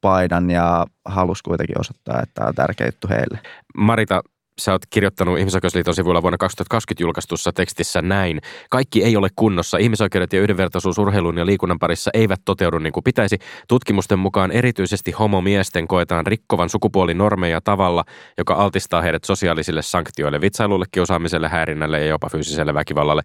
[0.01, 3.39] paidan ja halusi kuitenkin osoittaa, että tämä on tärkeä juttu heille.
[3.77, 4.21] Marita,
[4.59, 8.41] sä oot kirjoittanut Ihmisoikeusliiton sivuilla vuonna 2020 julkaistussa tekstissä näin.
[8.69, 9.77] Kaikki ei ole kunnossa.
[9.77, 13.37] Ihmisoikeudet ja yhdenvertaisuus urheilun ja liikunnan parissa eivät toteudu niin kuin pitäisi.
[13.67, 18.03] Tutkimusten mukaan erityisesti homomiesten koetaan rikkovan sukupuolinormeja tavalla,
[18.37, 23.21] joka altistaa heidät sosiaalisille sanktioille, vitsailulle, kiusaamiselle, häirinnälle ja jopa fyysiselle väkivallalle.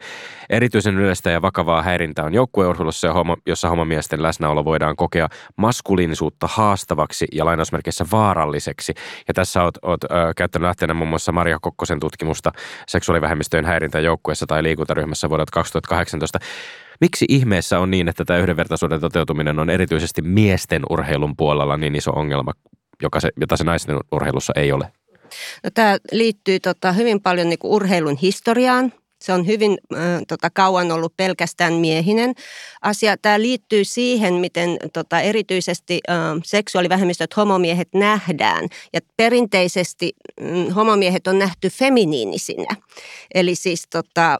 [0.50, 3.08] Erityisen yleistä ja vakavaa häirintää on joukkueurheilussa,
[3.46, 8.94] jossa homomiesten läsnäolo voidaan kokea maskuliinisuutta haastavaksi ja lainausmerkeissä vaaralliseksi.
[9.28, 12.52] Ja tässä oot, oot ö, käyttänyt lähteenä muun muassa muassa Maria Kokkosen tutkimusta
[12.88, 16.38] seksuaalivähemmistöjen häirintä joukkueessa tai liikuntaryhmässä vuodelta 2018.
[17.00, 22.10] Miksi ihmeessä on niin, että tämä yhdenvertaisuuden toteutuminen on erityisesti miesten urheilun puolella niin iso
[22.10, 22.52] ongelma,
[23.02, 24.92] joka se, jota se naisten urheilussa ei ole?
[25.64, 28.92] No, tämä liittyy tota, hyvin paljon niin urheilun historiaan.
[29.20, 32.34] Se on hyvin äh, tota, kauan ollut pelkästään miehinen
[32.82, 33.16] asia.
[33.16, 38.68] Tämä liittyy siihen, miten tota, erityisesti äh, seksuaalivähemmistöt, homomiehet nähdään.
[38.92, 40.12] Ja perinteisesti
[40.42, 42.76] äh, homomiehet on nähty feminiinisinä.
[43.34, 44.38] Eli siis tota,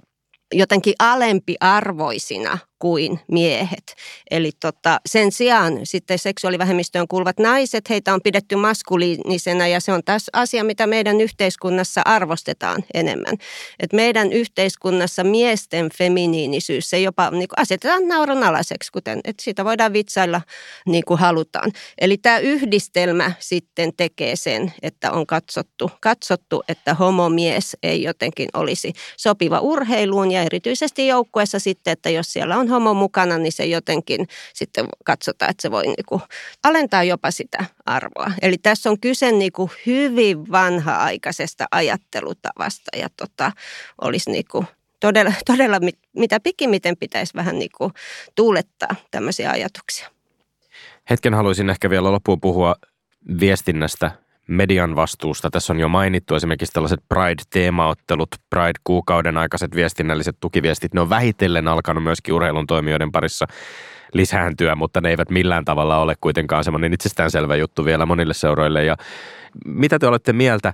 [0.55, 3.95] jotenkin alempiarvoisina kuin miehet.
[4.30, 10.03] Eli tota, sen sijaan sitten seksuaalivähemmistöön kuuluvat naiset, heitä on pidetty maskuliinisena ja se on
[10.05, 13.37] taas asia, mitä meidän yhteiskunnassa arvostetaan enemmän.
[13.80, 19.93] Et meidän yhteiskunnassa miesten feminiinisyys, se jopa niin kuin asetetaan nauronalaiseksi, kuten että siitä voidaan
[19.93, 20.41] vitsailla
[20.87, 21.72] niin kuin halutaan.
[21.99, 28.93] Eli tämä yhdistelmä sitten tekee sen, että on katsottu, katsottu, että homomies ei jotenkin olisi
[29.16, 34.29] sopiva urheiluun ja erityisesti joukkueessa sitten, että jos siellä on homo mukana, niin se jotenkin
[34.53, 36.22] sitten katsotaan, että se voi niin kuin
[36.62, 38.33] alentaa jopa sitä arvoa.
[38.43, 43.53] Eli tässä on kyse niin kuin hyvin vanha-aikaisesta ajattelutavasta ja tota,
[44.01, 44.66] olisi niin kuin
[45.01, 45.77] todella, todella
[46.16, 47.93] mitä pikimmiten pitäisi vähän niin kuin
[48.35, 50.11] tuulettaa tämmöisiä ajatuksia.
[51.11, 52.77] Hetken haluaisin ehkä vielä loppuun puhua
[53.41, 55.51] viestinnästä median vastuusta.
[55.51, 60.95] Tässä on jo mainittu esimerkiksi tällaiset Pride-teemaottelut, Pride-kuukauden aikaiset viestinnälliset tukiviestit.
[60.95, 63.47] Ne on vähitellen alkanut myöskin urheilun toimijoiden parissa
[64.12, 68.84] lisääntyä, mutta ne eivät millään tavalla ole kuitenkaan semmoinen itsestäänselvä juttu vielä monille seuroille.
[68.84, 68.97] Ja
[69.66, 70.72] mitä te olette mieltä?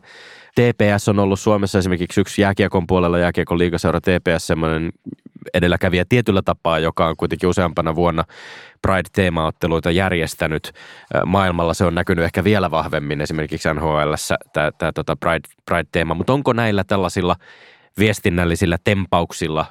[0.55, 4.93] TPS on ollut Suomessa esimerkiksi yksi jääkiekon puolella, jääkiekon liigaseura TPS, semmoinen
[5.55, 8.25] edelläkävijä tietyllä tapaa, joka on kuitenkin useampana vuonna
[8.83, 10.73] Pride-teemaotteluita järjestänyt.
[11.27, 14.15] Maailmalla se on näkynyt ehkä vielä vahvemmin esimerkiksi NHL
[14.53, 17.37] tämä, tota Pride, Pride-teema, mutta onko näillä tällaisilla
[17.99, 19.67] viestinnällisillä tempauksilla,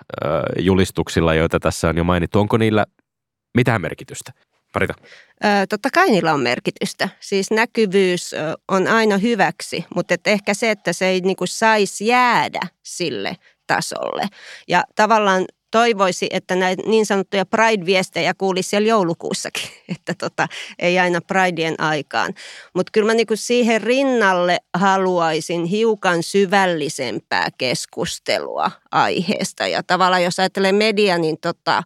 [0.60, 2.86] julistuksilla, joita tässä on jo mainittu, onko niillä
[3.56, 4.32] mitään merkitystä?
[4.74, 4.94] Parita.
[5.70, 7.10] Totta kai niillä on merkitystä.
[7.20, 8.36] Siis näkyvyys
[8.68, 13.36] on aina hyväksi, mutta et ehkä se, että se ei niinku saisi jäädä sille
[13.68, 14.28] tasolle.
[14.68, 20.48] Ja tavallaan toivoisi, että näitä niin sanottuja Pride-viestejä kuulisi siellä joulukuussakin, että tota,
[20.80, 22.34] ei aina Prideen aikaan.
[22.74, 29.68] Mutta kyllä mä niinku siihen rinnalle haluaisin hiukan syvällisempää keskustelua aiheesta.
[29.68, 31.84] Ja tavallaan jos ajattelee media, niin tota,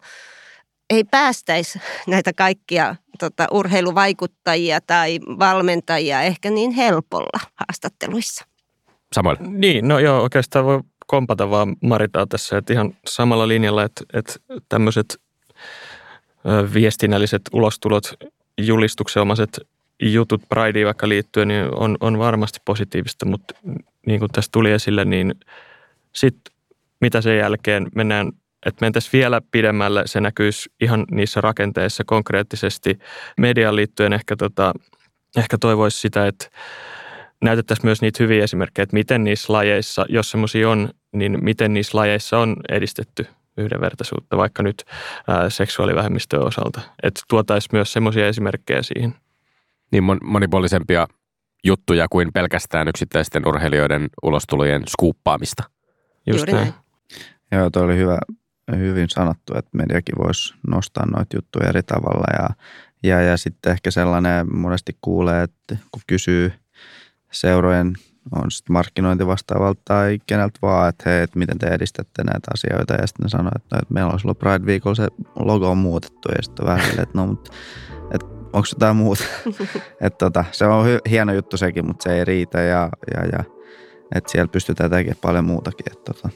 [0.90, 8.44] ei päästäisi näitä kaikkia tota, urheiluvaikuttajia tai valmentajia ehkä niin helpolla haastatteluissa.
[9.14, 9.36] Samoin.
[9.40, 14.34] Niin, no joo, oikeastaan voi kompata vaan Maritaa tässä, että ihan samalla linjalla, että, että
[14.68, 15.20] tämmöiset
[16.74, 18.14] viestinnälliset ulostulot,
[18.58, 19.60] julistuksenomaiset
[20.02, 23.54] jutut Prideen vaikka liittyen, niin on, on varmasti positiivista, mutta
[24.06, 25.34] niin kuin tässä tuli esille, niin
[26.12, 26.54] sitten
[27.00, 28.32] mitä sen jälkeen mennään,
[28.66, 32.98] että mentäisiin vielä pidemmälle, se näkyisi ihan niissä rakenteissa konkreettisesti.
[33.38, 34.74] Mediaan liittyen ehkä, tota,
[35.36, 36.50] ehkä toivoisi sitä, että
[37.44, 41.98] näytettäisiin myös niitä hyviä esimerkkejä, että miten niissä lajeissa, jos semmoisia on, niin miten niissä
[41.98, 43.26] lajeissa on edistetty
[43.56, 44.84] yhdenvertaisuutta, vaikka nyt
[45.28, 46.80] ää, seksuaalivähemmistöön osalta.
[47.02, 49.14] Että tuotaisiin myös semmoisia esimerkkejä siihen.
[49.92, 51.06] Niin monipuolisempia
[51.64, 55.62] juttuja kuin pelkästään yksittäisten urheilijoiden ulostulojen skuuppaamista.
[56.26, 56.64] Just Juuri näin.
[56.64, 56.74] näin.
[57.52, 58.18] Joo, toi oli hyvä,
[58.76, 62.26] hyvin sanottu, että mediakin voisi nostaa noita juttuja eri tavalla.
[62.32, 62.48] Ja,
[63.02, 66.52] ja, ja sitten ehkä sellainen monesti kuulee, että kun kysyy
[67.34, 67.92] seurojen
[68.32, 72.94] on sitten markkinointivastaavalta tai keneltä vaan, että hei, että miten te edistätte näitä asioita.
[72.94, 75.08] Ja sitten ne sanoo, että, no, että meillä on silloin Pride-viikolla se
[75.38, 77.50] logo on muutettu ja sitten vähän silleen, että no, mutta
[78.14, 79.24] että onko jotain muuta.
[80.00, 83.44] että tota, se on hy- hieno juttu sekin, mutta se ei riitä ja, ja, ja
[84.14, 85.92] että siellä pystytään tekemään paljon muutakin.
[85.92, 86.28] Että tota,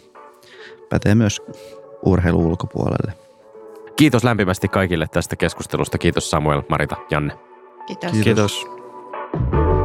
[0.89, 1.43] pätee myös
[2.07, 3.13] urheilu ulkopuolelle.
[3.97, 5.99] Kiitos lämpimästi kaikille tästä keskustelusta.
[5.99, 7.39] Kiitos Samuel, Marita, Janne.
[7.87, 8.13] Kiitos.
[8.13, 8.25] Kiitos.
[8.25, 9.78] Kiitos.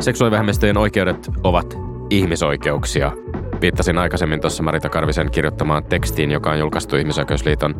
[0.00, 1.78] Seksuaalivähemmistöjen oikeudet ovat
[2.10, 3.12] ihmisoikeuksia.
[3.64, 7.74] Viittasin aikaisemmin tuossa Marita Karvisen kirjoittamaan tekstiin, joka on julkaistu Ihmisoikeusliiton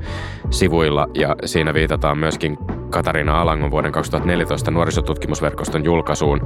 [0.50, 2.58] sivuilla ja siinä viitataan myöskin
[2.90, 6.40] Katariina Alangon vuoden 2014 nuorisotutkimusverkoston julkaisuun,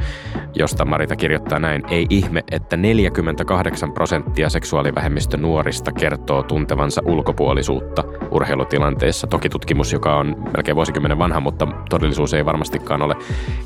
[0.54, 1.82] josta Marita kirjoittaa näin.
[1.90, 9.26] Ei ihme, että 48 prosenttia seksuaalivähemmistön nuorista kertoo tuntevansa ulkopuolisuutta urheilutilanteessa.
[9.26, 13.14] Toki tutkimus, joka on melkein vuosikymmenen vanha, mutta todellisuus ei varmastikaan ole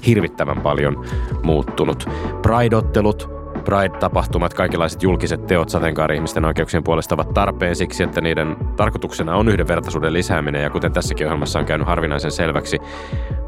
[0.06, 1.04] hirvittävän paljon
[1.42, 2.08] muuttunut.
[2.42, 9.48] Pride-ottelut, Pride-tapahtumat, kaikenlaiset julkiset teot sateenkaari-ihmisten oikeuksien puolesta ovat tarpeen siksi, että niiden tarkoituksena on
[9.48, 10.62] yhdenvertaisuuden lisääminen.
[10.62, 12.78] Ja kuten tässäkin ohjelmassa on käynyt harvinaisen selväksi,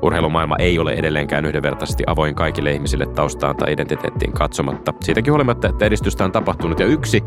[0.03, 4.93] urheilumaailma ei ole edelleenkään yhdenvertaisesti avoin kaikille ihmisille taustaan tai identiteettiin katsomatta.
[5.01, 6.81] Siitäkin huolimatta, että edistystä on tapahtunut.
[6.81, 7.25] Ja yksi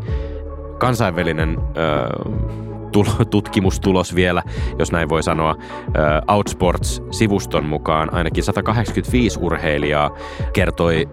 [0.78, 2.77] kansainvälinen tul-
[3.30, 4.42] tutkimustulos vielä,
[4.78, 5.56] jos näin voi sanoa.
[6.28, 10.10] Outsports-sivuston mukaan ainakin 185 urheilijaa
[10.52, 11.08] kertoi,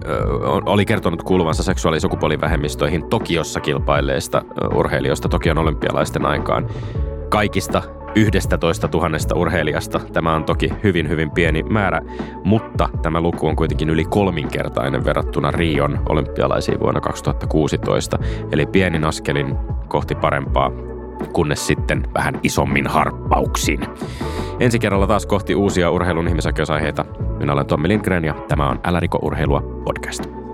[0.66, 4.42] oli kertonut kuuluvansa seksuaali- ja sukupuolivähemmistöihin Tokiossa kilpailleista
[4.74, 6.68] urheilijoista Tokion olympialaisten aikaan.
[7.30, 7.82] Kaikista
[8.16, 10.00] 11 000 urheilijasta.
[10.14, 12.02] Tämä on toki hyvin, hyvin pieni määrä,
[12.44, 18.20] mutta tämä luku on kuitenkin yli kolminkertainen verrattuna Rion olympialaisiin vuonna 2016.
[18.52, 19.56] Eli pienin askelin
[19.88, 20.72] kohti parempaa
[21.34, 23.80] kunnes sitten vähän isommin harppauksin.
[24.60, 27.06] Ensi kerralla taas kohti uusia urheilun ihmisoikeusaiheita.
[27.38, 30.45] Minä olen Tommi Lindgren ja tämä on Älä urheilua podcast.